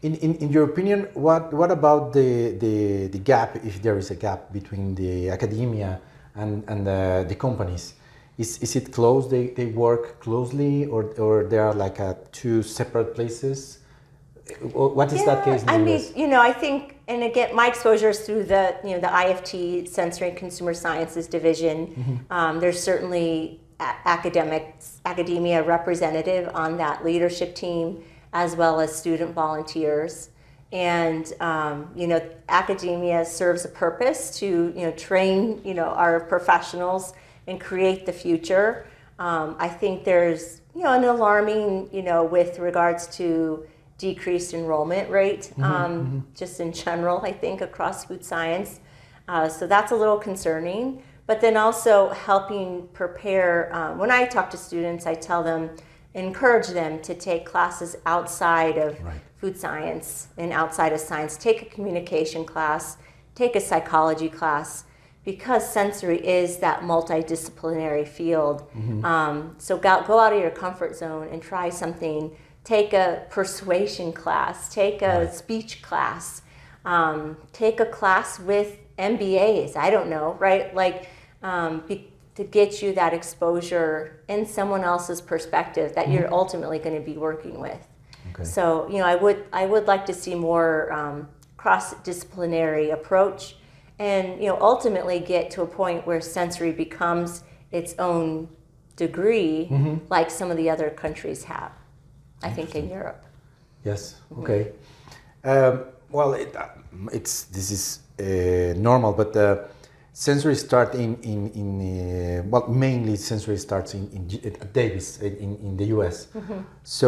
In, 0.02 0.14
in, 0.16 0.34
in 0.36 0.50
your 0.50 0.64
opinion, 0.64 1.08
what, 1.14 1.52
what 1.52 1.70
about 1.70 2.12
the, 2.12 2.56
the, 2.58 3.06
the 3.08 3.18
gap, 3.18 3.56
if 3.64 3.82
there 3.82 3.98
is 3.98 4.10
a 4.10 4.14
gap 4.14 4.52
between 4.52 4.94
the 4.94 5.30
academia 5.30 6.00
and, 6.34 6.64
and 6.68 6.86
the, 6.86 7.24
the 7.28 7.34
companies? 7.34 7.94
Is, 8.38 8.58
is 8.58 8.76
it 8.76 8.92
close? 8.92 9.30
They, 9.30 9.48
they 9.48 9.66
work 9.66 10.20
closely, 10.20 10.86
or, 10.86 11.04
or 11.18 11.44
they 11.44 11.58
are 11.58 11.72
like 11.72 11.98
uh, 12.00 12.14
two 12.32 12.62
separate 12.62 13.14
places? 13.14 13.78
What 14.60 15.12
is 15.12 15.20
yeah, 15.20 15.34
that 15.34 15.44
case? 15.44 15.64
I 15.66 15.78
mean, 15.78 16.04
you 16.14 16.28
know, 16.28 16.40
I 16.40 16.52
think, 16.52 16.95
and 17.08 17.22
again, 17.22 17.54
my 17.54 17.68
exposure 17.68 18.10
is 18.10 18.20
through 18.20 18.44
the 18.44 18.76
you 18.82 18.90
know 18.90 19.00
the 19.00 19.06
IFT 19.06 19.88
Sensory 19.88 20.30
and 20.30 20.36
Consumer 20.36 20.74
Sciences 20.74 21.28
division. 21.28 21.86
Mm-hmm. 21.86 22.32
Um, 22.32 22.60
there's 22.60 22.82
certainly 22.82 23.60
academics, 23.78 25.00
academia 25.04 25.62
representative 25.62 26.50
on 26.54 26.78
that 26.78 27.04
leadership 27.04 27.54
team, 27.54 28.02
as 28.32 28.56
well 28.56 28.80
as 28.80 28.94
student 28.94 29.34
volunteers. 29.34 30.30
And 30.72 31.32
um, 31.40 31.90
you 31.94 32.08
know, 32.08 32.20
academia 32.48 33.24
serves 33.24 33.64
a 33.64 33.68
purpose 33.68 34.36
to 34.40 34.72
you 34.74 34.82
know 34.82 34.92
train 34.92 35.60
you 35.64 35.74
know 35.74 35.86
our 35.90 36.20
professionals 36.20 37.12
and 37.46 37.60
create 37.60 38.04
the 38.04 38.12
future. 38.12 38.86
Um, 39.20 39.54
I 39.60 39.68
think 39.68 40.04
there's 40.04 40.60
you 40.74 40.82
know 40.82 40.92
an 40.92 41.04
alarming 41.04 41.88
you 41.92 42.02
know 42.02 42.24
with 42.24 42.58
regards 42.58 43.06
to 43.18 43.64
decreased 43.98 44.52
enrollment 44.54 45.10
rate, 45.10 45.52
mm-hmm, 45.52 45.62
um, 45.62 45.92
mm-hmm. 45.92 46.18
just 46.34 46.60
in 46.60 46.72
general, 46.72 47.20
I 47.22 47.32
think, 47.32 47.60
across 47.60 48.04
food 48.04 48.24
science. 48.24 48.80
Uh, 49.28 49.48
so 49.48 49.66
that's 49.66 49.92
a 49.92 49.96
little 49.96 50.18
concerning. 50.18 51.02
But 51.26 51.40
then 51.40 51.56
also 51.56 52.10
helping 52.10 52.86
prepare, 52.92 53.74
um, 53.74 53.98
when 53.98 54.10
I 54.10 54.26
talk 54.26 54.48
to 54.50 54.56
students, 54.56 55.06
I 55.06 55.14
tell 55.14 55.42
them, 55.42 55.70
encourage 56.14 56.68
them 56.68 57.02
to 57.02 57.14
take 57.14 57.44
classes 57.44 57.96
outside 58.06 58.78
of 58.78 59.02
right. 59.02 59.20
food 59.36 59.56
science 59.56 60.28
and 60.38 60.52
outside 60.52 60.92
of 60.92 61.00
science. 61.00 61.36
Take 61.36 61.62
a 61.62 61.64
communication 61.64 62.44
class, 62.44 62.96
take 63.34 63.56
a 63.56 63.60
psychology 63.60 64.28
class, 64.28 64.84
because 65.24 65.68
sensory 65.68 66.24
is 66.24 66.58
that 66.58 66.82
multidisciplinary 66.82 68.06
field. 68.06 68.60
Mm-hmm. 68.70 69.04
Um, 69.04 69.56
so 69.58 69.76
go, 69.76 70.04
go 70.06 70.20
out 70.20 70.32
of 70.32 70.38
your 70.38 70.52
comfort 70.52 70.94
zone 70.94 71.28
and 71.32 71.42
try 71.42 71.68
something 71.68 72.30
take 72.66 72.92
a 72.92 73.24
persuasion 73.30 74.12
class, 74.12 74.74
take 74.74 75.00
a 75.00 75.20
right. 75.20 75.32
speech 75.32 75.82
class, 75.82 76.42
um, 76.84 77.36
take 77.52 77.78
a 77.78 77.86
class 77.86 78.40
with 78.40 78.78
MBAs. 78.98 79.76
I 79.76 79.88
don't 79.88 80.10
know, 80.10 80.36
right? 80.40 80.74
Like 80.74 81.08
um, 81.44 81.84
be, 81.86 82.12
to 82.34 82.42
get 82.42 82.82
you 82.82 82.92
that 82.94 83.14
exposure 83.14 84.20
in 84.26 84.44
someone 84.44 84.82
else's 84.82 85.20
perspective 85.20 85.94
that 85.94 86.06
mm-hmm. 86.06 86.14
you're 86.14 86.34
ultimately 86.34 86.80
going 86.80 86.96
to 86.96 87.00
be 87.00 87.16
working 87.16 87.60
with. 87.60 87.86
Okay. 88.32 88.42
So 88.42 88.88
you 88.88 88.98
know, 88.98 89.06
I 89.06 89.14
would 89.14 89.44
I 89.52 89.64
would 89.64 89.86
like 89.86 90.04
to 90.06 90.12
see 90.12 90.34
more 90.34 90.92
um, 90.92 91.28
cross 91.56 91.94
disciplinary 92.02 92.90
approach, 92.90 93.56
and 94.00 94.42
you 94.42 94.48
know, 94.48 94.58
ultimately 94.60 95.20
get 95.20 95.52
to 95.52 95.62
a 95.62 95.66
point 95.66 96.04
where 96.04 96.20
sensory 96.20 96.72
becomes 96.72 97.44
its 97.70 97.94
own 98.00 98.48
degree, 98.96 99.68
mm-hmm. 99.70 100.04
like 100.08 100.30
some 100.32 100.50
of 100.50 100.56
the 100.56 100.68
other 100.68 100.90
countries 100.90 101.44
have. 101.44 101.70
I 102.46 102.50
think 102.50 102.74
in 102.74 102.88
Europe. 102.88 103.24
Yes. 103.84 104.14
Mm-hmm. 104.30 104.42
Okay. 104.42 104.72
Um, 105.44 105.84
well, 106.10 106.34
it, 106.34 106.54
uh, 106.54 106.68
it's 107.12 107.44
this 107.44 107.70
is 107.70 107.84
uh, 108.20 108.78
normal, 108.78 109.12
but 109.12 109.36
uh, 109.36 109.64
sensory 110.12 110.54
start 110.54 110.94
in 110.94 111.16
in 111.22 111.50
in 111.60 111.68
uh, 111.80 112.42
well 112.48 112.68
mainly 112.68 113.16
sensory 113.16 113.58
starts 113.58 113.94
in, 113.94 114.08
in 114.16 114.22
at 114.62 114.72
Davis 114.72 115.18
in, 115.20 115.56
in 115.66 115.76
the 115.76 115.86
U.S. 115.96 116.26
Mm-hmm. 116.26 116.60
So 116.82 117.06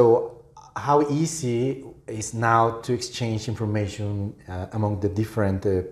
how 0.77 1.03
easy 1.09 1.85
is 2.07 2.35
now 2.35 2.81
to 2.83 2.93
exchange 2.93 3.49
information 3.49 4.35
uh, 4.49 4.67
among 4.73 5.01
the 5.01 5.09
different 5.09 5.67
uh, 5.67 5.83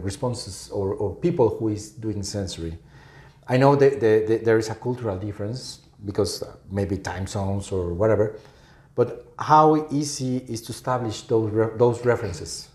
responses 0.00 0.70
or, 0.70 0.94
or 0.94 1.14
people 1.16 1.48
who 1.56 1.68
is 1.68 1.90
doing 1.90 2.22
sensory? 2.22 2.78
I 3.48 3.56
know 3.56 3.74
that 3.74 4.00
the, 4.00 4.24
the, 4.28 4.36
there 4.44 4.58
is 4.58 4.70
a 4.70 4.76
cultural 4.76 5.18
difference 5.18 5.80
because 6.04 6.44
maybe 6.70 6.96
time 6.98 7.26
zones 7.26 7.72
or 7.72 7.92
whatever 7.94 8.38
but 8.94 9.32
how 9.38 9.86
easy 9.90 10.38
is 10.48 10.60
to 10.62 10.72
establish 10.72 11.22
those, 11.22 11.50
re 11.50 11.68
those 11.76 12.04
references? 12.04 12.68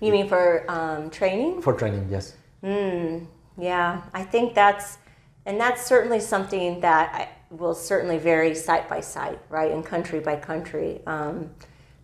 You 0.00 0.12
mean 0.12 0.28
for 0.28 0.70
um, 0.70 1.10
training? 1.10 1.62
For 1.62 1.72
training, 1.72 2.06
yes. 2.10 2.34
Mm, 2.62 3.26
yeah, 3.58 4.02
I 4.14 4.22
think 4.22 4.54
that's, 4.54 4.98
and 5.46 5.58
that's 5.58 5.84
certainly 5.84 6.20
something 6.20 6.80
that 6.80 7.14
I, 7.14 7.28
will 7.54 7.74
certainly 7.74 8.18
vary 8.18 8.54
site 8.54 8.88
by 8.88 9.00
site, 9.00 9.40
right, 9.48 9.72
and 9.72 9.84
country 9.84 10.20
by 10.20 10.36
country. 10.36 11.00
Um, 11.06 11.50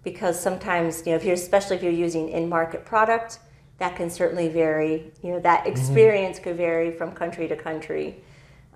because 0.03 0.41
sometimes, 0.41 1.03
you 1.07 1.13
know, 1.13 1.17
if 1.17 1.25
you're, 1.25 1.35
especially 1.35 1.77
if 1.77 1.83
you're 1.83 1.93
using 1.93 2.31
in-market 2.31 2.85
product, 2.85 3.41
that 3.79 3.95
can 3.95 4.11
certainly 4.11 4.49
vary. 4.49 5.13
You 5.23 5.33
know, 5.33 5.41
that 5.41 5.61
mm-hmm. 5.61 5.71
experience 5.71 6.39
mm 6.39 6.41
-hmm. 6.41 6.45
could 6.45 6.57
vary 6.57 6.91
from 6.91 7.13
country 7.13 7.49
to 7.49 7.57
country. 7.57 8.15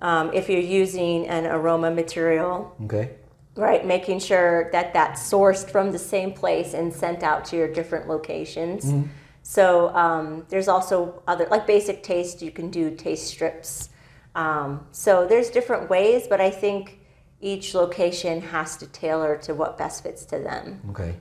Um, 0.01 0.31
if 0.33 0.49
you're 0.49 0.83
using 0.83 1.29
an 1.29 1.45
aroma 1.45 1.91
material, 1.91 2.71
okay 2.85 3.09
right 3.55 3.85
making 3.85 4.19
sure 4.19 4.69
that 4.71 4.93
that's 4.93 5.21
sourced 5.21 5.69
from 5.69 5.91
the 5.91 5.99
same 5.99 6.31
place 6.33 6.73
and 6.73 6.91
sent 6.93 7.23
out 7.23 7.45
to 7.45 7.55
your 7.55 7.71
different 7.71 8.07
locations. 8.07 8.85
Mm-hmm. 8.85 9.07
so 9.43 9.89
um, 9.95 10.45
there's 10.49 10.67
also 10.67 11.21
other 11.27 11.47
like 11.51 11.67
basic 11.67 12.03
taste 12.03 12.41
you 12.41 12.51
can 12.51 12.69
do 12.69 12.95
taste 12.95 13.27
strips. 13.27 13.89
Um, 14.35 14.87
so 14.91 15.27
there's 15.27 15.49
different 15.51 15.89
ways 15.91 16.25
but 16.27 16.41
i 16.41 16.49
think 16.49 16.99
each 17.43 17.75
location 17.75 18.41
has 18.41 18.77
to 18.77 18.87
tailor 18.87 19.37
to 19.37 19.53
what 19.53 19.77
best 19.77 20.01
fits 20.01 20.25
to 20.25 20.39
them. 20.39 20.81
Okay. 20.91 21.13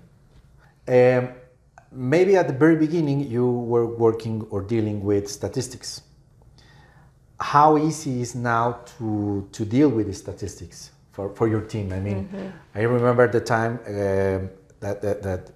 Um, 0.86 1.34
maybe 1.90 2.36
at 2.36 2.46
the 2.46 2.54
very 2.54 2.76
beginning 2.76 3.28
you 3.28 3.50
were 3.50 3.86
working 3.86 4.46
or 4.50 4.62
dealing 4.62 5.02
with 5.02 5.28
statistics. 5.28 6.02
How 7.40 7.76
easy 7.76 8.22
is 8.22 8.36
now 8.36 8.80
to, 8.98 9.48
to 9.50 9.64
deal 9.64 9.88
with 9.88 10.06
the 10.06 10.14
statistics 10.14 10.92
for, 11.12 11.34
for 11.34 11.46
your 11.48 11.60
team. 11.60 11.92
I 11.92 12.00
mean, 12.00 12.28
mm-hmm. 12.28 12.48
I 12.74 12.82
remember 12.82 13.28
the 13.28 13.40
time 13.40 13.78
uh, 13.86 14.48
that, 14.80 15.02
that, 15.02 15.22
that 15.22 15.50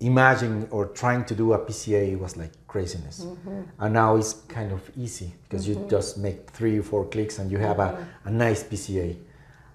imagining 0.00 0.68
or 0.70 0.86
trying 0.86 1.24
to 1.26 1.34
do 1.34 1.52
a 1.52 1.58
PCA 1.58 2.18
was 2.18 2.36
like 2.36 2.52
craziness. 2.66 3.20
Mm-hmm. 3.24 3.62
And 3.78 3.94
now 3.94 4.16
it's 4.16 4.32
kind 4.48 4.72
of 4.72 4.80
easy 4.96 5.32
because 5.44 5.68
mm-hmm. 5.68 5.84
you 5.84 5.90
just 5.90 6.18
make 6.18 6.50
three 6.50 6.78
or 6.78 6.82
four 6.82 7.04
clicks 7.06 7.38
and 7.38 7.50
you 7.50 7.58
have 7.58 7.78
a, 7.78 7.88
mm-hmm. 7.88 8.28
a 8.28 8.30
nice 8.30 8.64
PCA. 8.64 9.16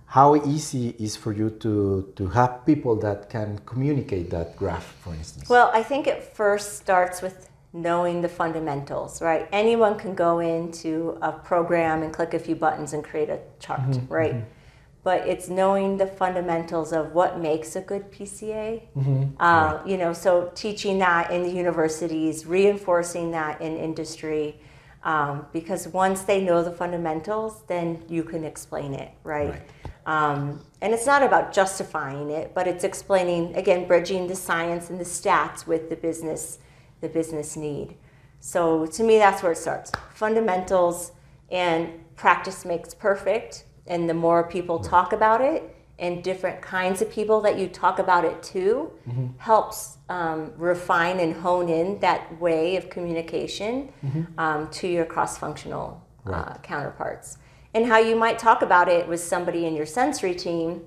How 0.05 0.35
easy 0.35 0.95
is 0.97 1.15
for 1.15 1.33
you 1.33 1.51
to, 1.51 2.11
to 2.15 2.27
have 2.29 2.65
people 2.65 2.95
that 2.97 3.29
can 3.29 3.59
communicate 3.67 4.31
that 4.31 4.57
graph, 4.57 4.95
for 5.03 5.13
instance? 5.13 5.47
Well, 5.47 5.69
I 5.71 5.83
think 5.83 6.07
it 6.07 6.23
first 6.23 6.79
starts 6.79 7.21
with 7.21 7.47
knowing 7.73 8.21
the 8.21 8.29
fundamentals, 8.29 9.21
right? 9.21 9.47
Anyone 9.51 9.99
can 9.99 10.15
go 10.15 10.39
into 10.39 11.19
a 11.21 11.31
program 11.31 12.01
and 12.01 12.11
click 12.11 12.33
a 12.33 12.39
few 12.39 12.55
buttons 12.55 12.93
and 12.93 13.03
create 13.03 13.29
a 13.29 13.39
chart, 13.59 13.81
mm-hmm. 13.81 14.11
right? 14.11 14.43
But 15.03 15.27
it's 15.27 15.47
knowing 15.47 15.97
the 15.97 16.07
fundamentals 16.07 16.91
of 16.91 17.13
what 17.13 17.39
makes 17.39 17.75
a 17.75 17.81
good 17.81 18.11
PCA. 18.11 18.81
Mm-hmm. 18.97 19.41
Uh, 19.41 19.75
right. 19.75 19.87
You 19.87 19.97
know, 19.97 20.13
so 20.13 20.51
teaching 20.55 20.99
that 20.99 21.31
in 21.31 21.43
the 21.43 21.51
universities, 21.51 22.45
reinforcing 22.45 23.31
that 23.31 23.61
in 23.61 23.77
industry, 23.77 24.59
um, 25.03 25.45
because 25.53 25.87
once 25.87 26.23
they 26.23 26.43
know 26.43 26.63
the 26.63 26.71
fundamentals, 26.71 27.63
then 27.67 28.03
you 28.09 28.23
can 28.23 28.43
explain 28.43 28.93
it, 28.93 29.11
right? 29.23 29.51
right. 29.51 29.61
Um, 30.05 30.61
and 30.81 30.93
it's 30.93 31.05
not 31.05 31.23
about 31.23 31.53
justifying 31.53 32.29
it, 32.31 32.53
but 32.53 32.67
it's 32.67 32.83
explaining 32.83 33.55
again, 33.55 33.87
bridging 33.87 34.27
the 34.27 34.35
science 34.35 34.89
and 34.89 34.99
the 34.99 35.05
stats 35.05 35.67
with 35.67 35.89
the 35.89 35.95
business, 35.95 36.59
the 36.99 37.07
business 37.07 37.55
need. 37.55 37.95
So 38.39 38.85
to 38.87 39.03
me, 39.03 39.17
that's 39.17 39.43
where 39.43 39.51
it 39.51 39.57
starts: 39.57 39.91
fundamentals 40.13 41.11
and 41.51 41.89
practice 42.15 42.65
makes 42.65 42.93
perfect 42.93 43.65
and 43.89 44.09
the 44.09 44.13
more 44.13 44.43
people 44.43 44.79
talk 44.79 45.11
about 45.13 45.41
it 45.41 45.75
and 45.97 46.23
different 46.23 46.61
kinds 46.61 47.01
of 47.01 47.11
people 47.11 47.41
that 47.41 47.59
you 47.59 47.67
talk 47.67 47.99
about 47.99 48.23
it 48.23 48.41
to 48.41 48.89
Mm-hmm. 49.09 49.27
helps 49.39 49.97
um, 50.07 50.51
refine 50.55 51.19
and 51.19 51.33
hone 51.35 51.67
in 51.67 51.99
that 51.99 52.39
way 52.39 52.75
of 52.77 52.89
communication 52.89 53.91
um, 54.37 54.69
to 54.69 54.87
your 54.87 55.05
cross 55.05 55.37
functional 55.37 56.01
uh, 56.25 56.29
Mm-hmm. 56.31 56.61
Counterparts. 56.61 57.37
And 57.73 57.85
how 57.85 57.97
you 57.99 58.15
might 58.15 58.39
talk 58.39 58.61
about 58.61 58.87
it 58.87 59.07
with 59.07 59.19
somebody 59.19 59.65
in 59.65 59.75
your 59.75 59.85
sensory 59.85 60.35
team 60.35 60.81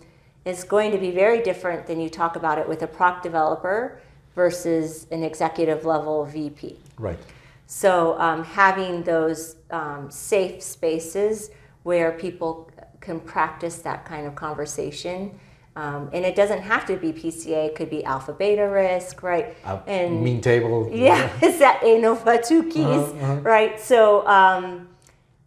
is 0.45 0.65
going 0.65 0.91
to 0.93 0.99
be 0.99 1.11
very 1.11 1.43
different 1.43 1.87
than 1.87 2.01
you 2.01 2.09
talk 2.09 2.37
about 2.37 2.59
it 2.59 2.69
with 2.69 2.83
a 2.83 2.87
proc 2.87 3.23
developer 3.23 4.01
versus 4.35 5.07
an 5.11 5.23
executive 5.23 5.85
level 5.85 6.25
VP. 6.25 6.77
Right. 6.99 7.19
So 7.67 8.19
um, 8.19 8.43
having 8.45 9.03
those 9.03 9.57
um, 9.71 10.11
safe 10.11 10.63
spaces 10.63 11.51
where 11.85 12.13
people 12.13 12.71
can 13.03 13.21
practice 13.21 13.77
that 13.89 14.07
kind 14.07 14.27
of 14.27 14.35
conversation. 14.35 15.39
Um, 15.75 16.11
and 16.13 16.25
it 16.25 16.37
doesn't 16.37 16.63
have 16.63 16.85
to 16.87 16.97
be 16.97 17.13
PCA, 17.13 17.69
it 17.69 17.75
could 17.75 17.89
be 17.91 18.05
alpha 18.05 18.33
beta 18.33 18.69
risk, 18.69 19.23
right? 19.23 19.57
Uh, 19.65 19.81
and 19.87 20.23
mean 20.23 20.41
table. 20.41 20.89
yeah, 20.93 21.31
it's 21.43 21.59
that 21.59 21.81
ANOVA 21.83 22.39
Tukey's, 22.49 23.09
Uh-huh, 23.13 23.23
uh-huh. 23.25 23.41
right? 23.41 23.81
So 23.81 24.27
um, 24.27 24.89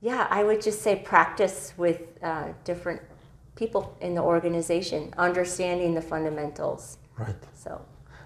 yeah, 0.01 0.27
I 0.29 0.43
would 0.43 0.61
just 0.61 0.81
say 0.81 0.95
practice 0.95 1.73
with 1.77 1.99
uh, 2.23 2.47
different 2.63 3.01
people 3.55 3.95
in 4.01 4.15
the 4.15 4.21
organization, 4.21 5.13
understanding 5.17 5.93
the 5.93 6.01
fundamentals. 6.01 6.97
Right. 7.17 7.35
So 7.53 7.81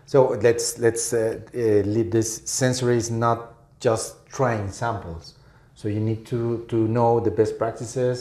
So 0.06 0.20
let's 0.42 0.80
let's 0.80 1.14
uh, 1.14 1.20
uh, 1.54 1.60
leave 1.96 2.10
this. 2.12 2.42
Sensory 2.46 2.98
is 2.98 3.10
not 3.12 3.40
just 3.80 4.26
trying 4.38 4.72
samples. 4.72 5.36
So 5.76 5.88
you 5.88 6.00
need 6.00 6.26
to 6.32 6.66
to 6.72 6.76
know 6.88 7.20
the 7.20 7.32
best 7.32 7.58
practices. 7.58 8.18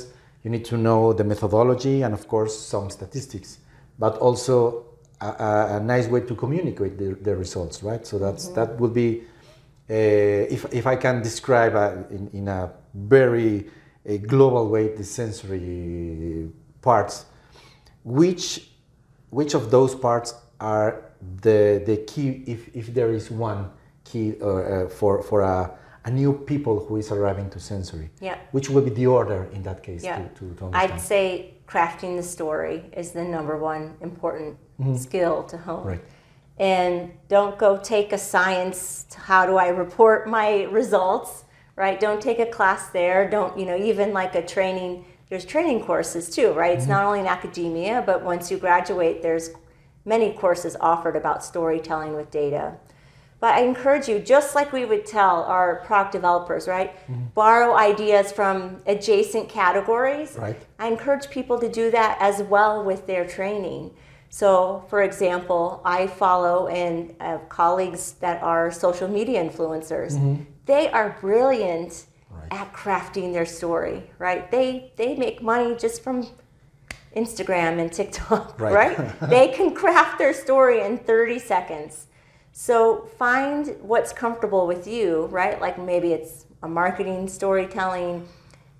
You 0.49 0.53
need 0.53 0.65
to 0.65 0.79
know 0.79 1.13
the 1.13 1.25
methodology 1.25 2.01
and 2.01 2.15
of 2.15 2.27
course 2.27 2.59
some 2.59 2.89
statistics, 2.89 3.59
but 3.99 4.17
also 4.17 4.87
a, 5.21 5.27
a, 5.27 5.77
a 5.77 5.81
nice 5.81 6.09
way 6.09 6.23
to 6.23 6.35
communicate 6.35 6.97
the, 6.97 7.19
the 7.21 7.37
results, 7.37 7.83
right? 7.83 8.07
So 8.07 8.19
that's 8.19 8.49
that 8.57 8.81
would 8.81 8.95
be. 8.95 9.25
Uh, 9.91 10.55
if, 10.57 10.65
if 10.73 10.87
I 10.87 10.97
can 10.97 11.21
describe 11.21 11.75
uh, 11.75 11.97
in, 12.09 12.31
in 12.33 12.49
a 12.49 12.73
very 12.95 13.67
uh, 14.09 14.17
global 14.27 14.71
way 14.71 14.89
the 14.97 15.05
sensory 15.05 16.49
parts, 16.81 17.27
which 18.03 18.71
which 19.29 19.53
of 19.53 19.71
those 19.71 19.95
parts 19.95 20.33
are 20.61 21.13
the 21.43 21.83
the 21.85 21.99
key 22.07 22.43
if, 22.47 22.75
if 22.75 22.95
there 22.95 23.13
is 23.13 23.31
one 23.31 23.71
key 24.05 24.35
uh, 24.41 24.47
uh, 24.47 24.89
for 24.89 25.23
for 25.23 25.43
a, 25.43 25.71
a 26.09 26.11
new 26.11 26.33
people 26.53 26.77
who 26.85 26.95
is 27.03 27.09
arriving 27.17 27.49
to 27.55 27.59
sensory 27.61 28.09
yeah. 28.29 28.37
which 28.57 28.67
will 28.71 28.85
be 28.89 28.93
the 29.01 29.07
order 29.19 29.41
in 29.57 29.63
that 29.69 29.79
case 29.89 30.03
Yeah. 30.03 30.17
to, 30.19 30.25
to, 30.39 30.45
to 30.59 30.65
understand 30.67 30.93
I'd 30.93 31.01
say 31.13 31.23
crafting 31.73 32.17
the 32.17 32.23
story 32.23 32.77
is 32.97 33.13
the 33.13 33.25
number 33.37 33.57
one 33.57 33.83
important 34.01 34.57
mm-hmm. 34.81 34.97
skill 34.97 35.45
to 35.45 35.59
hone. 35.59 35.85
Right. 35.85 36.05
And 36.59 37.13
don't 37.29 37.57
go 37.59 37.77
take 37.77 38.13
a 38.13 38.19
science, 38.19 39.07
how 39.15 39.47
do 39.47 39.57
I 39.57 39.69
report 39.69 40.29
my 40.29 40.65
results, 40.65 41.45
right? 41.77 42.01
Don't 42.01 42.21
take 42.21 42.41
a 42.41 42.47
class 42.47 42.89
there. 42.89 43.31
Don't, 43.31 43.57
you 43.59 43.67
know, 43.67 43.77
even 43.77 44.13
like 44.13 44.35
a 44.35 44.45
training, 44.45 45.05
there's 45.29 45.45
training 45.45 45.85
courses 45.85 46.29
too, 46.31 46.53
right? 46.53 46.73
It's 46.73 46.83
mm-hmm. 46.85 46.93
not 46.93 47.05
only 47.05 47.21
in 47.21 47.27
academia, 47.27 48.03
but 48.05 48.25
once 48.25 48.51
you 48.51 48.57
graduate, 48.59 49.23
there's 49.23 49.51
many 50.05 50.33
courses 50.33 50.75
offered 50.81 51.17
about 51.17 51.45
storytelling 51.45 52.15
with 52.17 52.31
data. 52.31 52.79
But 53.41 53.55
I 53.55 53.61
encourage 53.61 54.09
you, 54.09 54.19
just 54.19 54.55
like 54.57 54.73
we 54.73 54.85
would 54.85 55.07
tell 55.07 55.45
our 55.45 55.77
product 55.85 56.13
developers, 56.13 56.67
right? 56.67 56.95
Mm-hmm. 57.07 57.27
Borrow 57.35 57.75
ideas 57.77 58.33
from 58.33 58.83
adjacent 58.87 59.49
categories. 59.49 60.37
Right. 60.37 60.61
I 60.79 60.89
encourage 60.89 61.31
people 61.31 61.59
to 61.61 61.69
do 61.69 61.91
that 61.93 62.19
as 62.21 62.43
well 62.43 62.83
with 62.85 63.07
their 63.07 63.25
training. 63.27 63.95
So, 64.31 64.85
for 64.91 65.03
example, 65.03 65.81
I 65.85 66.09
follow 66.09 66.67
and 66.67 67.15
have 67.21 67.41
uh, 67.41 67.45
colleagues 67.45 68.13
that 68.21 68.43
are 68.43 68.71
social 68.73 69.09
media 69.09 69.43
influencers. 69.43 70.13
Mm-hmm. 70.15 70.43
They 70.67 70.91
are 70.91 71.17
brilliant 71.21 72.07
Right. 72.31 72.61
at 72.61 72.73
crafting 72.75 73.33
their 73.33 73.47
story, 73.47 74.11
right? 74.19 74.51
They 74.51 74.93
they 74.97 75.17
make 75.17 75.43
money 75.43 75.75
just 75.77 76.05
from 76.05 76.27
Instagram 77.17 77.81
and 77.81 77.91
TikTok, 77.93 78.61
Right. 78.61 78.75
right? 78.99 79.21
they 79.31 79.49
can 79.49 79.75
craft 79.75 80.19
their 80.19 80.35
story 80.35 80.83
in 80.83 80.99
30 80.99 81.39
seconds. 81.39 82.07
So 82.61 83.09
find 83.17 83.77
what's 83.83 84.13
comfortable 84.13 84.67
with 84.67 84.89
you, 84.89 85.27
right? 85.27 85.61
Like 85.61 85.79
maybe 85.79 86.13
it's 86.13 86.45
a 86.65 86.67
marketing 86.69 87.29
storytelling, 87.29 88.27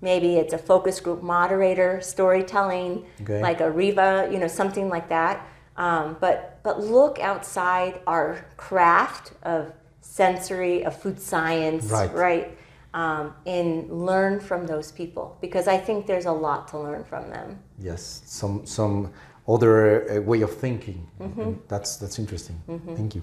maybe 0.01 0.35
it's 0.35 0.51
a 0.51 0.57
focus 0.57 0.99
group 0.99 1.23
moderator 1.23 2.01
storytelling, 2.01 3.05
Okay. 3.21 3.41
like 3.41 3.61
a 3.61 3.71
Riva, 3.71 4.27
you 4.29 4.37
know, 4.37 4.49
something 4.49 4.89
like 4.89 5.07
that. 5.07 5.47
Um, 5.77 6.17
but 6.19 6.59
but 6.61 6.81
look 6.81 7.19
outside 7.19 8.01
our 8.05 8.45
craft 8.57 9.31
of 9.43 9.71
sensory, 10.01 10.83
of 10.83 10.93
food 11.01 11.17
science, 11.21 11.85
Right. 11.89 12.13
right? 12.13 12.57
Um, 12.93 13.33
and 13.45 13.89
learn 14.05 14.41
from 14.41 14.67
those 14.67 14.91
people 14.91 15.37
because 15.39 15.69
I 15.69 15.77
think 15.77 16.05
there's 16.05 16.25
a 16.25 16.33
lot 16.47 16.67
to 16.71 16.79
learn 16.79 17.05
from 17.05 17.29
them. 17.29 17.59
yes 17.79 18.23
some 18.25 18.65
some 18.65 19.13
other 19.47 19.75
uh, 20.11 20.21
way 20.31 20.41
of 20.43 20.51
thinking 20.65 20.99
Mm-hmm. 21.19 21.51
That's 21.71 21.91
that's 22.01 22.17
interesting 22.19 22.57
thank 22.97 23.13
you 23.15 23.21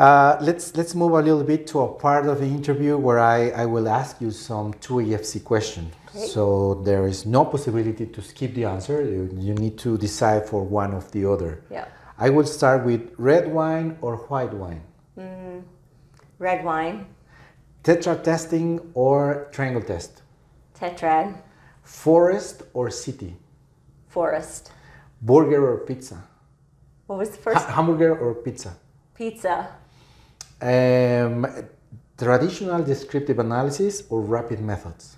uh, 0.00 0.36
let's 0.40 0.66
let's 0.76 0.94
move 0.94 1.12
a 1.12 1.22
little 1.28 1.44
bit 1.44 1.66
to 1.68 1.80
a 1.80 1.88
part 1.88 2.24
of 2.26 2.38
the 2.40 2.46
interview 2.46 2.96
where 2.96 3.18
I, 3.20 3.50
I 3.62 3.66
will 3.66 3.88
ask 3.88 4.20
you 4.20 4.30
some 4.30 4.72
two 4.80 4.94
EFC 4.94 5.44
questions. 5.44 5.92
So 6.34 6.82
there 6.84 7.06
is 7.06 7.24
no 7.26 7.44
possibility 7.44 8.06
to 8.06 8.20
skip 8.22 8.54
the 8.54 8.64
answer. 8.64 8.96
You, 9.04 9.22
you 9.38 9.54
need 9.54 9.78
to 9.86 9.96
decide 9.96 10.42
for 10.48 10.64
one 10.64 10.92
of 10.92 11.04
the 11.12 11.24
other. 11.32 11.62
Yeah. 11.70 11.86
I 12.18 12.30
will 12.30 12.44
start 12.46 12.84
with 12.84 13.02
red 13.16 13.46
wine 13.52 13.96
or 14.02 14.16
white 14.30 14.52
wine, 14.52 14.82
Red 16.38 16.64
wine, 16.64 17.06
tetrad 17.84 18.24
testing 18.24 18.80
or 18.94 19.48
triangle 19.52 19.82
test, 19.82 20.22
tetrad, 20.78 21.34
forest 21.82 22.62
or 22.74 22.90
city, 22.90 23.36
forest. 24.08 24.72
burger 25.22 25.62
or 25.72 25.78
pizza, 25.86 26.18
What 27.06 27.18
was 27.20 27.30
the 27.30 27.36
Ha- 27.36 27.42
first? 27.44 27.66
hamburger 27.68 28.16
or 28.18 28.34
pizza. 28.34 28.70
Pizza. 29.14 29.68
Um, 30.62 31.46
traditional 32.16 32.82
descriptive 32.82 33.38
analysis 33.38 34.02
or 34.10 34.20
rapid 34.20 34.60
methods. 34.60 35.16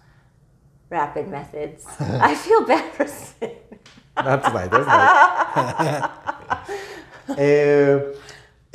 Rapid 0.89 1.29
methods. 1.29 1.87
I 2.01 2.35
feel 2.35 2.65
bad 2.65 2.93
for 2.95 3.07
saying. 3.07 3.57
That's 4.15 4.49
right. 4.53 4.71
That's 4.71 4.87
right. 4.87 6.11
uh, 7.29 7.43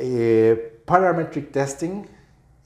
uh, 0.00 0.56
parametric 0.86 1.52
testing 1.52 2.08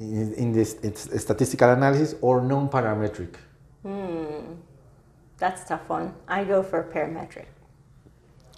in, 0.01 0.35
in 0.35 0.53
this 0.53 0.75
it's 0.83 1.21
statistical 1.23 1.71
analysis 1.71 2.15
or 2.21 2.41
non-parametric. 2.41 3.37
That's 5.43 5.63
a 5.65 5.67
tough 5.67 5.89
one. 5.89 6.15
I 6.29 6.45
go 6.45 6.63
for 6.63 6.85
parametric. 6.85 7.47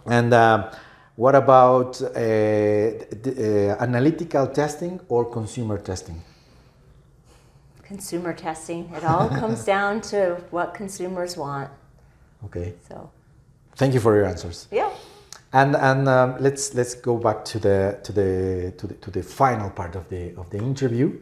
And 0.05 0.35
uh, 0.35 0.71
what 1.17 1.35
about 1.37 2.01
uh, 2.03 2.09
uh, 2.09 3.77
analytical 3.81 4.49
testing 4.49 5.01
or 5.09 5.25
consumer 5.25 5.79
testing? 5.79 6.21
Consumer 7.83 8.33
testing. 8.33 8.91
It 8.95 9.05
all 9.05 9.29
comes 9.41 9.65
down 9.65 10.01
to 10.13 10.43
what 10.51 10.75
consumers 10.75 11.37
want. 11.37 11.71
Okay. 12.47 12.75
So, 12.89 13.11
Thank 13.77 13.95
you 13.95 14.01
for 14.01 14.15
your 14.17 14.25
answers. 14.25 14.69
yeah. 14.71 14.91
And 15.53 15.77
and 15.77 16.09
um, 16.09 16.37
let's 16.41 16.75
let's 16.75 16.97
go 16.97 17.17
back 17.17 17.45
to 17.45 17.61
the 17.61 18.01
to 18.03 18.13
the 18.13 18.73
to 18.77 18.87
the 18.89 18.95
to 18.95 19.11
the 19.13 19.23
final 19.23 19.71
part 19.71 19.95
of 19.95 20.09
the 20.09 20.35
of 20.37 20.51
the 20.51 20.59
interview. 20.59 21.21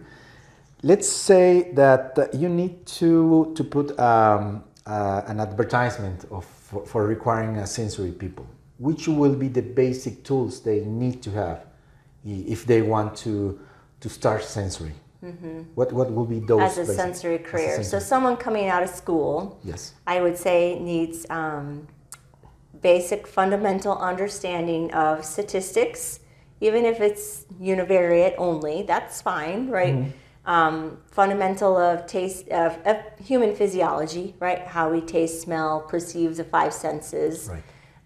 Let's 0.83 1.07
say 1.07 1.71
that 1.75 2.31
you 2.33 2.49
need 2.49 2.87
to 2.99 3.53
to 3.55 3.63
put 3.63 3.99
um, 4.01 4.65
uh, 4.87 5.23
an 5.27 5.39
advertisement 5.39 6.25
of 6.31 6.47
for, 6.47 6.87
for 6.87 7.07
requiring 7.07 7.59
a 7.59 7.67
sensory 7.67 8.11
people. 8.13 8.47
Which 8.87 9.03
will 9.07 9.37
be 9.45 9.49
the 9.49 9.63
basic 9.63 10.15
tools 10.29 10.53
they 10.69 10.81
need 11.03 11.17
to 11.27 11.31
have 11.43 11.59
if 12.25 12.61
they 12.71 12.83
want 12.83 13.11
to 13.25 13.35
to 14.03 14.09
start 14.09 14.43
sensory? 14.59 14.95
What 15.77 15.93
what 15.93 16.09
will 16.13 16.25
be 16.35 16.41
those 16.41 16.61
Mm-hmm. 16.61 16.63
As 16.63 16.79
a 16.79 16.81
basic- 16.81 16.97
sensory 16.97 17.35
as 17.37 17.41
a 17.41 17.45
career. 17.51 17.83
So, 17.85 17.99
someone 18.01 18.37
coming 18.37 18.67
out 18.75 18.83
of 18.83 18.91
school, 19.03 19.35
yes. 19.63 19.95
I 20.15 20.21
would 20.21 20.37
say 20.37 20.79
needs 20.81 21.19
um, 21.31 21.87
basic 22.81 23.27
fundamental 23.39 23.97
understanding 23.99 24.93
of 24.93 25.25
statistics, 25.25 26.21
even 26.61 26.85
if 26.85 27.01
it's 27.01 27.47
univariate 27.61 28.35
only, 28.37 28.83
that's 28.83 29.23
fine, 29.23 29.69
right? 29.79 30.13
Um, 30.45 30.99
fundamental 31.07 31.77
of 31.77 32.07
taste 32.09 32.49
of, 32.49 32.77
of 32.85 32.97
human 33.25 33.55
physiology, 33.55 34.35
right? 34.41 34.63
How 34.67 34.91
we 34.91 35.01
taste, 35.01 35.41
smell, 35.41 35.83
perceive 35.83 36.37
the 36.37 36.45
five 36.45 36.73
senses. 36.75 37.49
Right. 37.49 37.63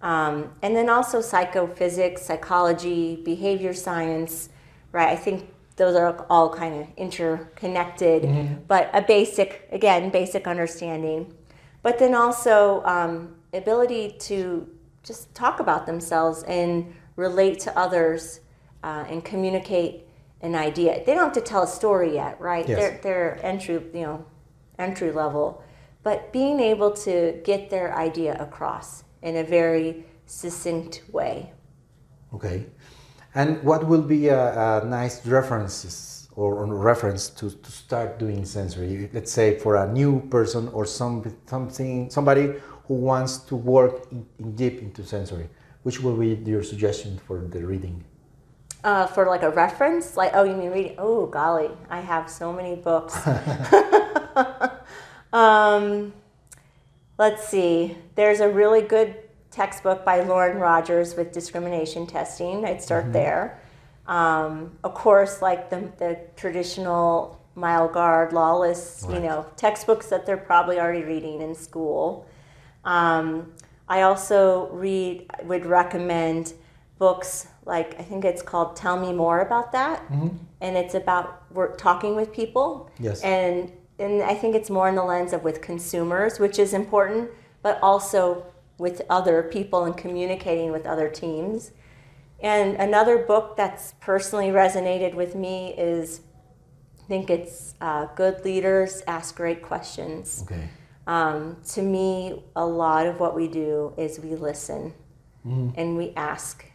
Um, 0.07 0.53
and 0.63 0.77
then 0.77 0.89
also 0.89 1.21
psychophysics, 1.21 2.23
psychology, 2.23 3.17
behavior 3.25 3.75
science, 3.75 4.51
right? 4.93 5.09
I 5.09 5.17
think 5.17 5.51
those 5.75 5.97
are 5.97 6.25
all 6.31 6.49
kind 6.49 6.81
of 6.81 6.87
interconnected, 6.97 8.23
but 8.69 8.89
a 8.95 9.03
basic, 9.03 9.69
again, 9.73 10.11
basic 10.11 10.47
understanding. 10.47 11.35
But 11.83 11.99
then 11.99 12.15
also 12.15 12.85
um, 12.85 13.35
ability 13.53 14.15
to 14.21 14.69
just 15.03 15.35
talk 15.35 15.59
about 15.59 15.87
themselves 15.87 16.45
and 16.45 16.95
relate 17.17 17.59
to 17.61 17.77
others 17.77 18.43
uh, 18.85 19.07
and 19.11 19.25
communicate 19.25 20.07
an 20.41 20.55
idea. 20.55 21.03
They 21.05 21.15
don't 21.15 21.25
have 21.25 21.33
to 21.33 21.41
tell 21.41 21.65
a 21.65 21.67
story 21.81 22.15
yet, 22.15 22.41
right? 22.41 22.69
Yes. 22.69 22.79
They're, 22.79 23.01
they're 23.03 23.41
entry, 23.45 23.83
you 23.93 24.03
know, 24.03 24.25
entry 24.79 25.11
level, 25.11 25.65
but 26.05 26.33
being 26.33 26.61
able 26.61 26.93
to 26.93 27.41
get 27.43 27.71
their 27.71 27.93
idea 27.99 28.37
across 28.41 29.03
in 29.27 29.37
a 29.37 29.45
very 29.45 30.05
succinct 30.25 31.03
way. 31.13 31.53
Okay. 32.33 32.67
And 33.35 33.63
what 33.63 33.87
will 33.87 34.03
be 34.03 34.29
a, 34.29 34.83
a 34.83 34.87
nice 34.87 35.27
references 35.27 36.29
or 36.37 36.65
reference 36.67 37.29
to, 37.31 37.51
to 37.51 37.71
start 37.71 38.19
doing 38.19 38.45
sensory? 38.45 39.11
Let's 39.13 39.33
say 39.33 39.59
for 39.59 39.77
a 39.77 39.93
new 39.93 40.21
person 40.29 40.69
or 40.69 40.87
some 40.87 41.37
something 41.47 42.09
somebody 42.09 42.55
who 42.87 42.95
wants 42.95 43.39
to 43.49 43.57
work 43.57 44.07
in, 44.13 44.25
in 44.39 44.55
deep 44.55 44.81
into 44.81 45.05
sensory. 45.05 45.49
Which 45.83 46.01
will 46.01 46.17
be 46.17 46.51
your 46.51 46.63
suggestion 46.63 47.19
for 47.27 47.41
the 47.41 47.65
reading? 47.65 48.05
Uh, 48.83 49.07
for 49.07 49.27
like 49.27 49.43
a 49.43 49.51
reference, 49.51 50.17
like 50.17 50.31
oh, 50.35 50.45
you 50.45 50.55
mean 50.55 50.71
reading? 50.71 50.95
Oh, 50.99 51.27
golly, 51.27 51.71
I 51.91 52.01
have 52.01 52.31
so 52.31 52.53
many 52.53 52.77
books. 52.77 53.15
um, 55.33 56.13
let's 57.19 57.47
see. 57.47 57.97
There's 58.15 58.41
a 58.41 58.49
really 58.49 58.83
good 58.83 59.17
textbook 59.51 60.05
by 60.05 60.21
Lauren 60.21 60.59
Rogers 60.59 61.17
with 61.17 61.33
discrimination 61.33 62.07
testing. 62.07 62.65
I'd 62.65 62.83
start 62.83 63.05
mm-hmm. 63.05 63.13
there. 63.13 63.63
Um, 64.07 64.79
of 64.85 64.95
course, 64.95 65.43
like 65.43 65.71
the, 65.71 65.91
the 65.99 66.21
traditional 66.37 67.41
mile 67.55 67.89
guard, 67.89 68.33
Lawless, 68.33 69.05
right. 69.09 69.15
you 69.15 69.27
know, 69.27 69.47
textbooks 69.57 70.07
that 70.09 70.27
they're 70.27 70.37
probably 70.37 70.79
already 70.79 71.05
reading 71.05 71.43
in 71.43 71.55
school. 71.55 72.27
Um, 72.85 73.53
I 73.89 74.03
also 74.03 74.69
read, 74.69 75.27
would 75.45 75.67
recommend 75.67 76.53
books 76.99 77.49
like 77.65 77.99
I 77.99 78.03
think 78.03 78.25
it's 78.25 78.43
called 78.43 78.77
"Tell 78.77 78.99
Me 78.99 79.13
More 79.13 79.41
About 79.41 79.73
That," 79.73 80.01
mm-hmm. 80.09 80.29
and 80.61 80.77
it's 80.77 80.95
about 80.95 81.43
we're 81.53 81.75
talking 81.75 82.15
with 82.15 82.33
people. 82.33 82.91
Yes. 82.99 83.23
And 83.23 83.73
and 83.99 84.23
I 84.23 84.35
think 84.35 84.55
it's 84.55 84.71
more 84.71 84.89
in 84.89 84.95
the 84.95 85.05
lens 85.05 85.33
of 85.33 85.43
with 85.43 85.61
consumers, 85.63 86.39
which 86.39 86.59
is 86.59 86.75
important, 86.75 87.31
but 87.63 87.79
also 87.83 88.47
with 88.79 89.03
other 89.09 89.43
people 89.43 89.85
and 89.85 89.97
communicating 89.97 90.71
with 90.71 90.87
other 90.87 91.09
teams. 91.09 91.73
And 92.41 92.77
another 92.77 93.19
book 93.19 93.57
that's 93.57 93.95
personally 94.01 94.49
resonated 94.49 95.15
with 95.15 95.35
me 95.35 95.73
is 95.79 96.21
I 97.03 97.09
think 97.09 97.31
it's 97.31 97.75
uh, 97.81 98.07
Good 98.17 98.45
Leaders 98.45 99.03
Ask 99.07 99.37
Great 99.37 99.63
Questions. 99.63 100.45
Okay. 100.45 100.69
Um, 101.07 101.57
to 101.71 101.83
me, 101.83 102.43
a 102.57 102.67
lot 102.67 103.07
of 103.07 103.21
what 103.21 103.35
we 103.35 103.47
do 103.47 103.95
is 103.97 104.19
we 104.19 104.35
listen 104.35 104.93
mm. 105.47 105.73
and 105.77 105.97
we 105.97 106.13
ask 106.17 106.67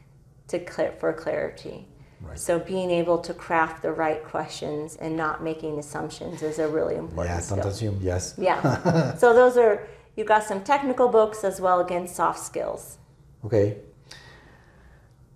to 0.47 0.60
clear, 0.60 0.93
for 0.99 1.12
clarity. 1.13 1.86
Right. 2.21 2.39
So 2.39 2.60
being 2.60 2.91
able 2.91 3.17
to 3.19 3.34
craft 3.34 3.81
the 3.81 3.91
right 3.91 4.23
questions 4.23 4.95
and 4.95 5.17
not 5.17 5.43
making 5.43 5.79
assumptions 5.79 6.41
is 6.41 6.60
a 6.60 6.67
really 6.67 6.95
important. 6.95 7.36
Yeah, 7.36 7.55
don't 7.55 7.65
assume. 7.65 7.99
Yes. 8.01 8.36
Yeah. 8.38 9.15
so 9.21 9.34
those 9.34 9.57
are 9.57 9.88
you 10.15 10.23
got 10.23 10.43
some 10.43 10.63
technical 10.63 11.07
books 11.07 11.43
as 11.43 11.60
well 11.60 11.79
against 11.79 12.15
soft 12.15 12.39
skills. 12.39 12.97
Okay. 13.45 13.77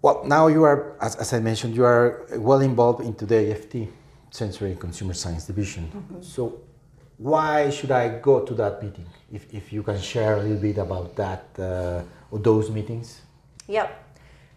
Well, 0.02 0.24
now 0.26 0.48
you 0.48 0.64
are, 0.64 0.96
as, 1.02 1.16
as 1.16 1.34
I 1.34 1.40
mentioned, 1.40 1.76
you 1.76 1.84
are 1.86 2.28
well 2.38 2.62
involved 2.62 3.04
into 3.04 3.26
the 3.26 3.36
IFT, 3.36 3.88
Sensory 4.30 4.72
and 4.72 4.80
Consumer 4.80 5.14
Science 5.14 5.48
Division. 5.48 5.86
Mm-hmm. 5.86 6.22
So 6.22 6.62
why 7.18 7.70
should 7.72 7.92
I 7.92 8.20
go 8.20 8.42
to 8.42 8.54
that 8.56 8.84
meeting? 8.84 9.08
If, 9.32 9.52
if 9.54 9.74
you 9.74 9.82
can 9.82 10.00
share 10.00 10.38
a 10.38 10.42
little 10.44 10.58
bit 10.58 10.78
about 10.78 11.16
that 11.16 11.48
uh, 11.58 12.04
or 12.30 12.40
those 12.40 12.70
meetings. 12.70 13.22
Yep. 13.68 14.05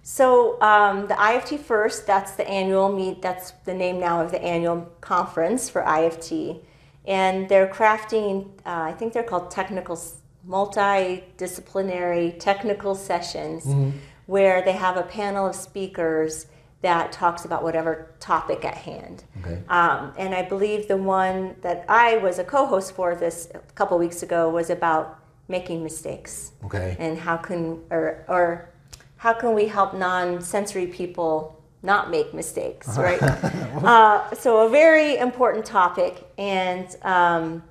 So 0.08 0.58
um, 0.62 1.06
the 1.06 1.12
IFT 1.12 1.60
First, 1.60 2.06
that's 2.06 2.32
the 2.32 2.48
annual 2.48 2.90
meet. 2.90 3.20
That's 3.20 3.50
the 3.66 3.74
name 3.74 4.00
now 4.00 4.22
of 4.22 4.30
the 4.30 4.42
annual 4.42 4.90
conference 5.02 5.68
for 5.68 5.82
IFT, 5.82 6.62
and 7.06 7.46
they're 7.46 7.66
crafting. 7.66 8.46
Uh, 8.64 8.88
I 8.88 8.92
think 8.92 9.12
they're 9.12 9.22
called 9.22 9.50
technical, 9.50 10.00
multidisciplinary 10.48 12.40
technical 12.40 12.94
sessions, 12.94 13.66
mm-hmm. 13.66 13.90
where 14.24 14.62
they 14.62 14.72
have 14.72 14.96
a 14.96 15.02
panel 15.02 15.46
of 15.46 15.54
speakers 15.54 16.46
that 16.80 17.12
talks 17.12 17.44
about 17.44 17.62
whatever 17.62 18.14
topic 18.18 18.64
at 18.64 18.78
hand. 18.78 19.24
Okay. 19.42 19.62
Um, 19.68 20.14
and 20.16 20.34
I 20.34 20.40
believe 20.40 20.88
the 20.88 20.96
one 20.96 21.54
that 21.60 21.84
I 21.86 22.16
was 22.16 22.38
a 22.38 22.44
co-host 22.44 22.94
for 22.94 23.14
this 23.14 23.50
a 23.52 23.58
couple 23.74 23.98
weeks 23.98 24.22
ago 24.22 24.48
was 24.48 24.70
about 24.70 25.18
making 25.48 25.84
mistakes. 25.84 26.52
Okay. 26.64 26.96
And 26.98 27.18
how 27.18 27.36
can 27.36 27.82
or 27.90 28.24
or 28.26 28.70
how 29.18 29.32
can 29.32 29.54
we 29.54 29.66
help 29.66 29.94
non-sensory 29.94 30.86
people 30.86 31.62
not 31.82 32.10
make 32.10 32.34
mistakes, 32.34 32.88
uh-huh. 32.88 33.02
right? 33.02 33.22
uh, 33.84 34.34
so 34.34 34.66
a 34.66 34.68
very 34.68 35.16
important 35.18 35.64
topic, 35.64 36.26
and 36.38 36.96
um, 37.02 37.62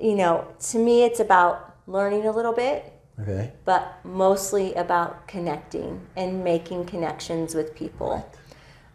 you 0.00 0.14
know, 0.14 0.46
to 0.70 0.78
me, 0.78 1.04
it's 1.04 1.20
about 1.20 1.76
learning 1.86 2.26
a 2.26 2.32
little 2.32 2.52
bit 2.52 2.94
Okay. 3.20 3.52
But 3.64 4.00
mostly 4.04 4.74
about 4.74 5.28
connecting 5.28 6.00
and 6.16 6.42
making 6.42 6.86
connections 6.86 7.54
with 7.54 7.74
people. 7.74 8.26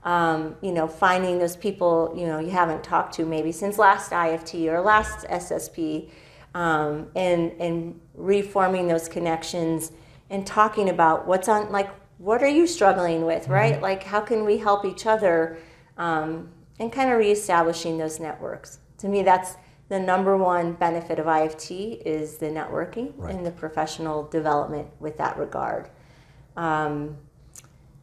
Right. 0.05 0.31
Um, 0.31 0.55
you 0.61 0.71
know, 0.71 0.87
finding 0.87 1.39
those 1.39 1.55
people 1.55 2.13
you 2.15 2.25
know 2.25 2.39
you 2.39 2.51
haven't 2.51 2.83
talked 2.83 3.13
to 3.15 3.25
maybe 3.25 3.51
since 3.51 3.77
last 3.77 4.11
IFT 4.11 4.67
or 4.67 4.81
last 4.81 5.27
SSP, 5.27 6.09
um, 6.55 7.07
and 7.15 7.51
and 7.59 7.99
reforming 8.15 8.87
those 8.87 9.09
connections 9.09 9.91
and 10.29 10.45
talking 10.45 10.89
about 10.89 11.27
what's 11.27 11.47
on 11.47 11.71
like 11.71 11.89
what 12.17 12.43
are 12.43 12.47
you 12.47 12.67
struggling 12.67 13.25
with, 13.25 13.43
mm-hmm. 13.43 13.53
right? 13.53 13.81
Like 13.81 14.03
how 14.03 14.21
can 14.21 14.45
we 14.45 14.57
help 14.57 14.85
each 14.85 15.05
other, 15.05 15.57
um, 15.97 16.49
and 16.79 16.91
kind 16.91 17.11
of 17.11 17.17
reestablishing 17.17 17.97
those 17.97 18.19
networks. 18.19 18.79
To 18.99 19.07
me, 19.07 19.23
that's 19.23 19.55
the 19.89 19.99
number 19.99 20.37
one 20.37 20.73
benefit 20.73 21.19
of 21.19 21.25
IFT 21.25 22.01
is 22.05 22.37
the 22.37 22.45
networking 22.45 23.13
right. 23.17 23.33
and 23.33 23.45
the 23.45 23.51
professional 23.51 24.23
development 24.27 24.87
with 24.99 25.17
that 25.17 25.37
regard. 25.37 25.89
Um, 26.55 27.17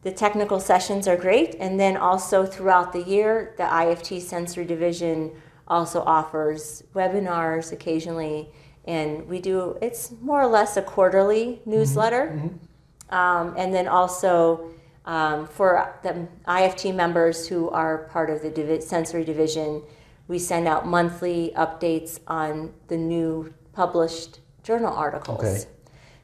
the 0.03 0.11
technical 0.11 0.59
sessions 0.59 1.07
are 1.07 1.17
great, 1.17 1.55
and 1.59 1.79
then 1.79 1.97
also 1.97 2.45
throughout 2.45 2.93
the 2.93 3.03
year, 3.03 3.53
the 3.57 3.63
IFT 3.63 4.21
Sensory 4.21 4.65
Division 4.65 5.31
also 5.67 6.01
offers 6.01 6.83
webinars 6.93 7.71
occasionally, 7.71 8.49
and 8.87 9.27
we 9.27 9.39
do 9.39 9.77
it's 9.81 10.11
more 10.21 10.41
or 10.41 10.47
less 10.47 10.77
a 10.77 10.81
quarterly 10.81 11.61
newsletter, 11.65 12.27
mm-hmm. 12.27 12.47
mm-hmm. 12.47 13.15
um, 13.15 13.53
and 13.57 13.73
then 13.73 13.87
also. 13.87 14.71
Um, 15.05 15.47
for 15.47 15.95
the 16.03 16.27
IFT 16.49 16.93
members 16.93 17.47
who 17.47 17.69
are 17.69 18.09
part 18.09 18.29
of 18.29 18.41
the 18.41 18.81
sensory 18.81 19.23
division, 19.23 19.81
we 20.27 20.37
send 20.37 20.67
out 20.67 20.85
monthly 20.85 21.53
updates 21.55 22.19
on 22.27 22.73
the 22.89 22.97
new 22.97 23.53
published 23.71 24.41
journal 24.63 24.93
articles. 24.93 25.39
Okay. 25.39 25.63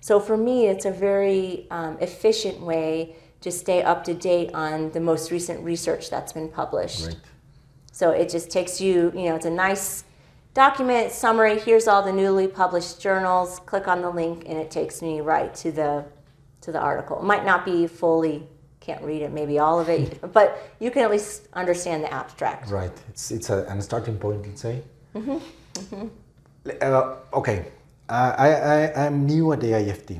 So 0.01 0.19
for 0.19 0.35
me, 0.35 0.67
it's 0.67 0.83
a 0.83 0.91
very 0.91 1.65
um, 1.71 1.97
efficient 2.01 2.59
way 2.59 3.15
to 3.39 3.51
stay 3.51 3.83
up 3.83 4.03
to 4.03 4.13
date 4.13 4.51
on 4.53 4.91
the 4.91 4.99
most 4.99 5.31
recent 5.31 5.63
research 5.63 6.09
that's 6.09 6.33
been 6.33 6.49
published. 6.49 7.05
Right. 7.05 7.15
So 7.93 8.11
it 8.11 8.29
just 8.29 8.49
takes 8.49 8.81
you, 8.81 9.13
you 9.15 9.29
know, 9.29 9.35
it's 9.35 9.45
a 9.45 9.49
nice 9.49 10.03
document 10.53 11.11
summary. 11.11 11.59
Here's 11.59 11.87
all 11.87 12.03
the 12.03 12.13
newly 12.13 12.47
published 12.47 13.01
journals. 13.01 13.59
Click 13.59 13.87
on 13.87 14.01
the 14.01 14.09
link, 14.09 14.45
and 14.47 14.57
it 14.57 14.71
takes 14.71 15.01
me 15.01 15.21
right 15.21 15.53
to 15.55 15.71
the 15.71 16.05
to 16.61 16.71
the 16.71 16.79
article. 16.79 17.19
It 17.19 17.25
might 17.25 17.45
not 17.45 17.65
be 17.65 17.87
fully 17.87 18.47
can't 18.83 19.01
read 19.01 19.21
it, 19.21 19.31
maybe 19.31 19.59
all 19.59 19.79
of 19.79 19.87
it, 19.87 20.19
but 20.33 20.61
you 20.79 20.91
can 20.91 21.03
at 21.03 21.11
least 21.11 21.47
understand 21.53 22.03
the 22.03 22.13
abstract. 22.13 22.69
Right. 22.69 22.91
It's 23.09 23.31
it's 23.31 23.49
a, 23.49 23.65
a 23.65 23.81
starting 23.81 24.17
point, 24.17 24.45
let's 24.45 24.61
say. 24.61 24.83
Mm-hmm. 25.15 25.37
Mm-hmm. 25.73 26.07
Uh, 26.81 27.37
okay. 27.39 27.65
Uh, 28.09 28.35
I, 28.37 28.49
I 28.49 29.05
I'm 29.05 29.25
new 29.25 29.53
at 29.53 29.61
the 29.61 29.71
IFT. 29.71 30.19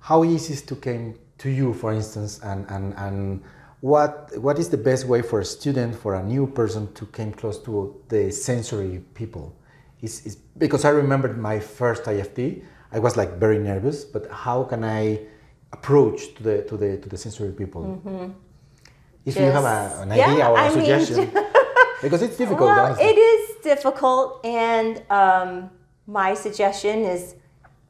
How 0.00 0.24
easy 0.24 0.52
is 0.54 0.62
to 0.62 0.76
came 0.76 1.18
to 1.38 1.50
you, 1.50 1.74
for 1.74 1.92
instance, 1.92 2.40
and 2.42 2.64
and 2.70 2.94
and 2.96 3.42
what 3.80 4.30
what 4.38 4.58
is 4.58 4.68
the 4.68 4.76
best 4.76 5.06
way 5.06 5.22
for 5.22 5.40
a 5.40 5.44
student, 5.44 5.94
for 5.94 6.14
a 6.14 6.22
new 6.22 6.46
person 6.46 6.92
to 6.94 7.06
come 7.06 7.32
close 7.32 7.58
to 7.64 7.94
the 8.08 8.30
sensory 8.30 9.02
people? 9.14 9.54
Is 10.00 10.26
is 10.26 10.36
because 10.36 10.84
I 10.84 10.90
remember 10.90 11.28
my 11.34 11.60
first 11.60 12.04
IFT. 12.04 12.62
I 12.90 12.98
was 12.98 13.16
like 13.16 13.38
very 13.38 13.58
nervous, 13.58 14.04
but 14.04 14.30
how 14.30 14.64
can 14.64 14.82
I 14.82 15.20
approach 15.72 16.34
to 16.34 16.42
the 16.42 16.62
to 16.62 16.76
the 16.76 16.98
to 16.98 17.08
the 17.08 17.16
sensory 17.16 17.52
people. 17.52 17.82
Mm-hmm. 17.82 18.32
If 19.24 19.34
Just, 19.34 19.38
you 19.38 19.50
have 19.50 19.64
a, 19.64 20.02
an 20.02 20.12
idea 20.12 20.38
yeah, 20.38 20.48
or 20.48 20.56
a 20.56 20.62
I 20.62 20.70
suggestion, 20.70 21.16
mean, 21.16 21.44
because 22.02 22.22
it's 22.22 22.36
difficult. 22.36 22.70
Well, 22.70 22.96
it 22.98 23.18
is 23.18 23.56
difficult, 23.62 24.44
and 24.44 25.02
um, 25.10 25.70
my 26.06 26.34
suggestion 26.34 27.00
is 27.04 27.34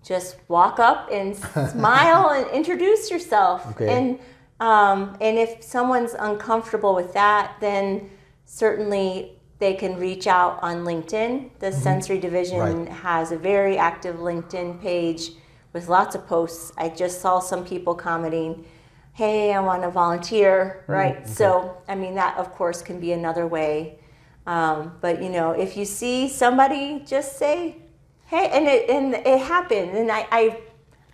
just 0.02 0.36
walk 0.48 0.78
up 0.78 1.08
and 1.12 1.36
smile 1.76 2.30
and 2.30 2.50
introduce 2.50 3.10
yourself. 3.10 3.66
Okay. 3.72 3.88
And 3.88 4.18
um, 4.60 5.16
and 5.20 5.38
if 5.38 5.62
someone's 5.62 6.14
uncomfortable 6.14 6.94
with 6.94 7.12
that, 7.12 7.56
then 7.60 8.10
certainly 8.44 9.38
they 9.58 9.74
can 9.74 9.98
reach 9.98 10.26
out 10.26 10.58
on 10.62 10.84
LinkedIn. 10.84 11.50
The 11.58 11.68
mm-hmm. 11.68 11.80
sensory 11.80 12.18
division 12.18 12.58
right. 12.58 12.88
has 12.88 13.32
a 13.32 13.36
very 13.36 13.76
active 13.76 14.16
LinkedIn 14.16 14.80
page 14.80 15.30
with 15.72 15.88
lots 15.88 16.14
of 16.14 16.26
posts. 16.26 16.72
I 16.76 16.88
just 16.88 17.20
saw 17.20 17.38
some 17.38 17.64
people 17.64 17.94
commenting, 17.94 18.64
"Hey, 19.12 19.52
I 19.52 19.60
want 19.60 19.82
to 19.82 19.90
volunteer," 19.90 20.84
right? 20.86 21.18
okay. 21.18 21.26
So, 21.26 21.76
I 21.88 21.94
mean, 21.94 22.14
that 22.14 22.36
of 22.36 22.52
course 22.52 22.82
can 22.82 22.98
be 23.00 23.12
another 23.12 23.46
way. 23.46 23.98
Um, 24.46 24.92
but 25.00 25.22
you 25.22 25.28
know, 25.28 25.50
if 25.52 25.76
you 25.76 25.84
see 25.84 26.28
somebody, 26.28 27.02
just 27.06 27.36
say, 27.38 27.76
"Hey," 28.26 28.48
and 28.48 28.66
it 28.66 28.88
and 28.90 29.14
it 29.14 29.40
happened, 29.40 29.90
and 29.96 30.10
I 30.10 30.26
I, 30.32 30.58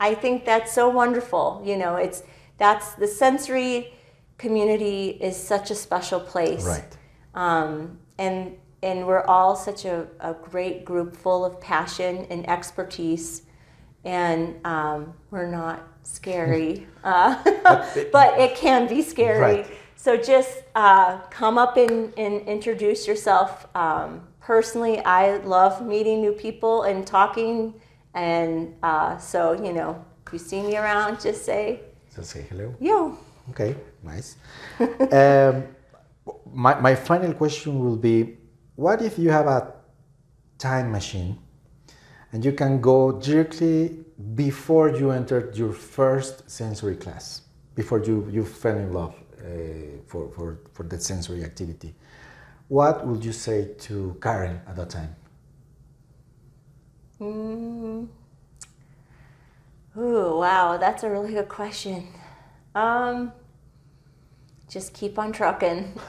I 0.00 0.14
think 0.14 0.44
that's 0.44 0.72
so 0.72 0.88
wonderful. 0.88 1.62
You 1.64 1.76
know, 1.76 1.96
it's 1.96 2.22
that's 2.58 2.94
the 2.94 3.06
sensory 3.06 3.92
community 4.38 5.10
is 5.20 5.36
such 5.36 5.70
a 5.70 5.74
special 5.74 6.20
place, 6.20 6.64
Right. 6.66 6.96
um, 7.34 7.98
and 8.18 8.56
and 8.82 9.06
we're 9.06 9.24
all 9.24 9.56
such 9.56 9.86
a, 9.86 10.06
a 10.20 10.34
great 10.34 10.84
group 10.84 11.16
full 11.16 11.44
of 11.44 11.58
passion 11.60 12.26
and 12.28 12.48
expertise, 12.48 13.42
and 14.04 14.54
um, 14.66 15.14
we're 15.30 15.50
not 15.50 15.82
scary, 16.02 16.86
uh, 17.04 17.42
but 18.12 18.38
it 18.38 18.54
can 18.56 18.86
be 18.86 19.00
scary. 19.02 19.40
Right. 19.40 19.66
So 19.96 20.18
just 20.18 20.64
uh, 20.74 21.18
come 21.30 21.56
up 21.56 21.78
and, 21.78 22.12
and 22.18 22.42
introduce 22.46 23.08
yourself. 23.08 23.66
Um, 23.74 24.20
personally, 24.38 24.98
I 25.00 25.38
love 25.38 25.80
meeting 25.86 26.20
new 26.20 26.32
people 26.32 26.82
and 26.82 27.06
talking, 27.06 27.72
and 28.12 28.74
uh, 28.82 29.16
so 29.16 29.52
you 29.54 29.72
know, 29.72 30.04
if 30.26 30.32
you 30.34 30.38
see 30.38 30.60
me 30.62 30.76
around, 30.76 31.20
just 31.22 31.46
say 31.46 31.80
So 32.14 32.22
say 32.22 32.46
hello. 32.48 32.72
Yeah. 32.80 33.12
Okay, 33.50 33.74
nice. 34.04 34.36
um, 34.78 35.64
my, 36.52 36.80
my 36.80 36.94
final 36.94 37.34
question 37.34 37.80
will 37.80 37.96
be 37.96 38.36
what 38.76 39.02
if 39.02 39.18
you 39.18 39.30
have 39.30 39.48
a 39.48 39.74
time 40.58 40.92
machine 40.92 41.36
and 42.32 42.44
you 42.44 42.52
can 42.52 42.80
go 42.80 43.12
directly 43.20 44.04
before 44.36 44.90
you 44.90 45.10
entered 45.10 45.56
your 45.56 45.72
first 45.72 46.48
sensory 46.48 46.94
class, 46.94 47.42
before 47.74 48.00
you, 48.00 48.28
you 48.30 48.44
fell 48.44 48.76
in 48.76 48.92
love 48.92 49.14
uh, 49.40 49.44
for, 50.06 50.30
for, 50.30 50.60
for 50.72 50.84
that 50.84 51.02
sensory 51.02 51.42
activity? 51.42 51.96
What 52.68 53.04
would 53.04 53.24
you 53.24 53.32
say 53.32 53.72
to 53.80 54.16
Karen 54.22 54.60
at 54.68 54.76
that 54.76 54.90
time? 54.90 55.16
Mm. 57.20 58.08
Ooh, 59.96 60.38
wow, 60.38 60.76
that's 60.76 61.02
a 61.04 61.10
really 61.10 61.32
good 61.32 61.48
question. 61.48 62.08
Um, 62.74 63.32
just 64.68 64.92
keep 64.92 65.18
on 65.18 65.32
trucking. 65.32 65.98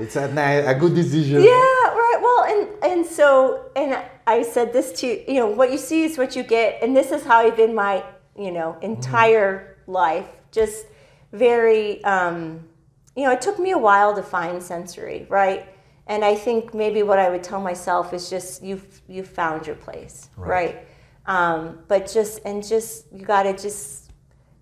It's 0.00 0.16
a, 0.16 0.24
a 0.66 0.74
good 0.74 0.94
decision. 0.94 1.42
Yeah, 1.42 1.50
right. 1.50 2.18
Well, 2.22 2.44
and 2.44 2.92
and 2.92 3.06
so 3.06 3.66
and 3.76 4.02
I 4.26 4.42
said 4.42 4.72
this 4.72 4.92
to 5.00 5.06
you 5.06 5.40
know 5.40 5.46
what 5.48 5.70
you 5.70 5.78
see 5.78 6.04
is 6.04 6.16
what 6.16 6.34
you 6.34 6.42
get, 6.42 6.82
and 6.82 6.96
this 6.96 7.10
is 7.10 7.22
how 7.24 7.40
I've 7.40 7.56
been 7.56 7.74
my 7.74 8.02
you 8.34 8.50
know 8.50 8.78
entire 8.80 9.76
life. 9.86 10.26
Just 10.52 10.86
very, 11.32 12.02
um, 12.04 12.66
you 13.14 13.24
know, 13.24 13.32
it 13.32 13.40
took 13.42 13.58
me 13.58 13.72
a 13.72 13.78
while 13.78 14.14
to 14.16 14.22
find 14.22 14.62
sensory, 14.62 15.26
right? 15.28 15.66
And 16.06 16.24
I 16.24 16.34
think 16.34 16.74
maybe 16.74 17.02
what 17.02 17.18
I 17.18 17.28
would 17.28 17.44
tell 17.44 17.60
myself 17.60 18.14
is 18.14 18.30
just 18.30 18.62
you 18.62 18.80
you 19.06 19.22
found 19.22 19.66
your 19.66 19.76
place, 19.76 20.30
Right. 20.36 20.48
right? 20.48 20.86
Um, 21.34 21.60
but 21.88 22.10
just 22.16 22.34
and 22.44 22.56
just 22.74 23.06
you 23.12 23.24
got 23.24 23.44
to 23.44 23.52
just 23.66 24.10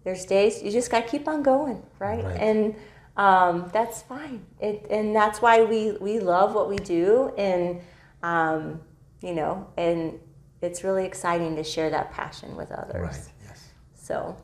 there's 0.04 0.24
days 0.24 0.62
you 0.62 0.70
just 0.70 0.90
got 0.90 1.00
to 1.04 1.08
keep 1.08 1.26
on 1.26 1.42
going, 1.42 1.82
right? 1.98 2.24
Right. 2.24 2.40
And 2.48 2.74
um, 3.18 3.68
that's 3.72 4.02
fine. 4.02 4.46
It, 4.60 4.86
and 4.90 5.14
that's 5.14 5.42
why 5.42 5.64
we, 5.64 5.80
we 6.00 6.20
love 6.20 6.54
what 6.54 6.68
we 6.68 6.76
do. 6.76 7.32
And, 7.36 7.80
um, 8.22 8.80
you 9.20 9.34
know, 9.34 9.66
and 9.76 10.20
it's 10.62 10.84
really 10.84 11.04
exciting 11.04 11.56
to 11.56 11.64
share 11.64 11.90
that 11.90 12.12
passion 12.12 12.56
with 12.56 12.70
others. 12.70 13.02
Right, 13.02 13.28
yes. 13.44 13.58
So, 13.94 14.36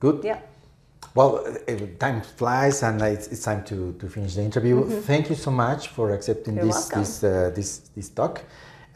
Good. 0.00 0.24
yeah. 0.24 0.40
Well, 1.14 1.46
uh, 1.46 1.72
time 1.98 2.22
flies, 2.22 2.82
and 2.82 3.00
it's, 3.02 3.26
it's 3.28 3.44
time 3.44 3.62
to, 3.64 3.94
to 4.00 4.08
finish 4.08 4.34
the 4.34 4.42
interview. 4.42 5.00
Thank 5.02 5.28
you 5.30 5.36
so 5.36 5.50
much 5.50 5.88
for 5.88 6.12
accepting 6.12 6.54
Mm-hmm. 6.54 6.66
You're 6.66 6.74
this 6.74 6.90
welcome. 6.90 7.00
this 7.00 7.24
uh, 7.24 7.52
this 7.54 7.78
this 7.94 8.08
talk. 8.10 8.42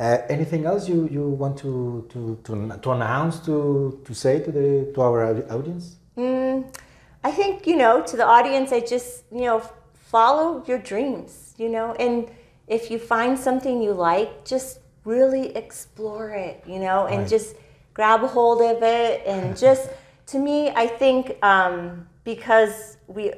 Uh, 0.01 0.23
anything 0.31 0.65
else 0.65 0.89
you, 0.89 1.07
you 1.13 1.29
want 1.29 1.59
to, 1.59 2.07
to, 2.09 2.39
to, 2.43 2.79
to 2.81 2.91
announce 2.93 3.39
to, 3.41 4.01
to 4.03 4.15
say 4.15 4.41
to 4.41 4.51
the 4.51 4.91
to 4.95 5.03
our 5.03 5.27
audience? 5.53 5.97
Mm, 6.17 6.75
I 7.23 7.31
think, 7.31 7.67
you 7.67 7.77
know, 7.77 8.01
to 8.03 8.17
the 8.17 8.25
audience, 8.25 8.73
I 8.73 8.81
just, 8.81 9.25
you 9.31 9.43
know, 9.43 9.63
follow 9.93 10.65
your 10.67 10.79
dreams, 10.79 11.55
you 11.59 11.69
know, 11.69 11.93
and 12.01 12.31
if 12.67 12.91
you 12.91 12.99
find 12.99 13.39
something 13.39 13.83
you 13.83 13.93
like, 13.93 14.47
just 14.47 14.81
really 15.05 15.55
explore 15.55 16.31
it, 16.31 16.65
you 16.67 16.79
know, 16.79 17.07
and 17.07 17.19
Right. 17.21 17.29
just 17.29 17.57
grab 17.93 18.25
a 18.25 18.27
hold 18.27 18.63
of 18.63 18.83
it. 18.83 19.23
And 19.27 19.55
just, 19.67 19.91
to 20.29 20.39
me, 20.39 20.71
I 20.71 20.87
think 20.87 21.37
um, 21.45 22.09
because 22.25 22.97
we, 23.07 23.33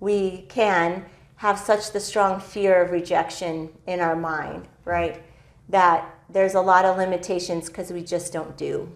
we 0.00 0.46
can 0.48 1.04
have 1.36 1.58
such 1.58 1.92
the 1.92 2.00
strong 2.00 2.40
fear 2.40 2.80
of 2.82 2.92
rejection 2.92 3.68
in 3.86 4.00
our 4.00 4.16
mind, 4.16 4.66
right? 4.86 5.22
That 5.68 6.14
there's 6.28 6.54
a 6.54 6.60
lot 6.60 6.84
of 6.84 6.96
limitations 6.96 7.68
because 7.68 7.90
we 7.92 8.02
just 8.02 8.32
don't 8.32 8.56
do. 8.56 8.90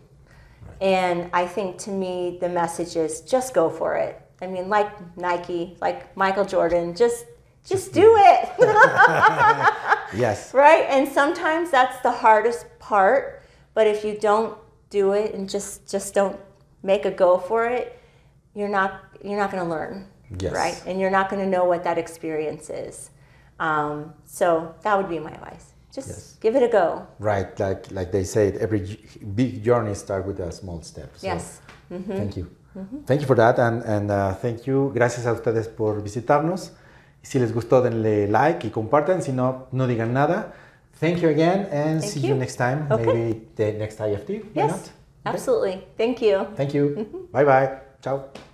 And 0.81 1.29
I 1.33 1.47
think 1.47 1.79
to 1.79 1.91
me, 1.91 2.39
the 2.41 2.49
message 2.49 2.97
is 2.97 3.21
just 3.23 3.53
go 3.55 3.69
for 3.71 3.97
it. 3.97 4.21
I 4.41 4.47
mean, 4.47 4.69
like 4.69 4.89
Nike, 5.17 5.77
like 5.81 6.17
Michael 6.17 6.45
Jordan, 6.45 6.95
just 6.95 7.27
just 7.67 7.93
do 7.93 8.15
it, 8.17 8.49
Yes. 10.15 10.55
right? 10.55 10.87
And 10.89 11.07
sometimes 11.07 11.71
that's 11.71 12.01
the 12.03 12.11
hardest 12.11 12.67
part. 12.79 13.43
But 13.75 13.87
if 13.87 14.03
you 14.05 14.17
don't 14.19 14.57
do 14.89 15.13
it 15.13 15.35
and 15.35 15.49
just 15.49 15.87
just 15.91 16.15
don't 16.15 16.41
make 16.83 17.05
a 17.05 17.11
go 17.11 17.37
for 17.39 17.67
it, 17.67 17.99
you're 18.55 18.69
not 18.69 19.03
you're 19.23 19.39
not 19.39 19.51
going 19.53 19.63
to 19.63 19.69
learn, 19.69 20.07
Yes. 20.39 20.53
right? 20.53 20.83
And 20.87 20.99
you're 20.99 21.11
not 21.11 21.29
going 21.29 21.43
to 21.45 21.49
know 21.49 21.65
what 21.65 21.85
that 21.85 21.99
experience 21.99 22.71
is. 22.71 23.11
Um, 23.59 24.15
so 24.25 24.75
that 24.83 24.97
would 24.97 25.09
be 25.11 25.19
my 25.19 25.31
advice. 25.33 25.70
Just 25.93 26.09
Yes. 26.09 26.37
give 26.41 26.57
it 26.57 26.63
a 26.63 26.69
go. 26.69 27.07
Right. 27.19 27.59
Like 27.59 27.91
like 27.91 28.11
they 28.13 28.25
said, 28.25 28.57
every 28.59 28.81
big 29.35 29.63
journey 29.65 29.95
starts 29.95 30.27
with 30.27 30.41
a 30.41 30.51
small 30.53 30.83
step. 30.83 31.11
So 31.17 31.27
Yes. 31.27 31.61
Mm-hmm. 31.91 32.17
Thank 32.17 32.37
you. 32.37 32.47
Mm-hmm. 32.77 32.99
Thank 33.07 33.21
you 33.23 33.27
for 33.27 33.37
that 33.37 33.59
and, 33.59 33.83
and 33.83 34.11
uh, 34.11 34.35
thank 34.35 34.67
you. 34.67 34.93
Gracias 34.95 35.27
a 35.27 35.33
ustedes 35.33 35.67
por 35.69 36.01
visitarnos. 36.03 36.71
Si 37.23 37.39
les 37.39 37.53
gustó, 37.53 37.83
denle 37.83 38.29
like 38.29 38.67
y 38.67 38.71
compartan. 38.71 39.21
Si 39.23 39.33
no, 39.33 39.67
no 39.73 39.87
digan 39.87 40.13
nada. 40.13 40.53
Thank 41.01 41.19
you 41.23 41.29
again 41.31 41.67
and 41.73 42.01
Thank 42.01 42.13
see 42.13 42.21
you. 42.21 42.29
you. 42.31 42.35
next 42.37 42.57
time. 42.57 42.87
Okay. 42.91 43.05
Maybe 43.07 43.47
the 43.57 43.73
next 43.73 43.99
IFT. 44.01 44.31
Yes, 44.55 44.71
not? 44.71 44.81
Okay. 44.81 44.91
absolutely. 45.25 45.87
Thank 45.97 46.23
you. 46.23 46.47
Thank 46.57 46.73
you. 46.75 46.95
Mm-hmm. 46.97 47.33
bye 47.33 47.45
bye. 47.45 47.81
Ciao. 48.03 48.50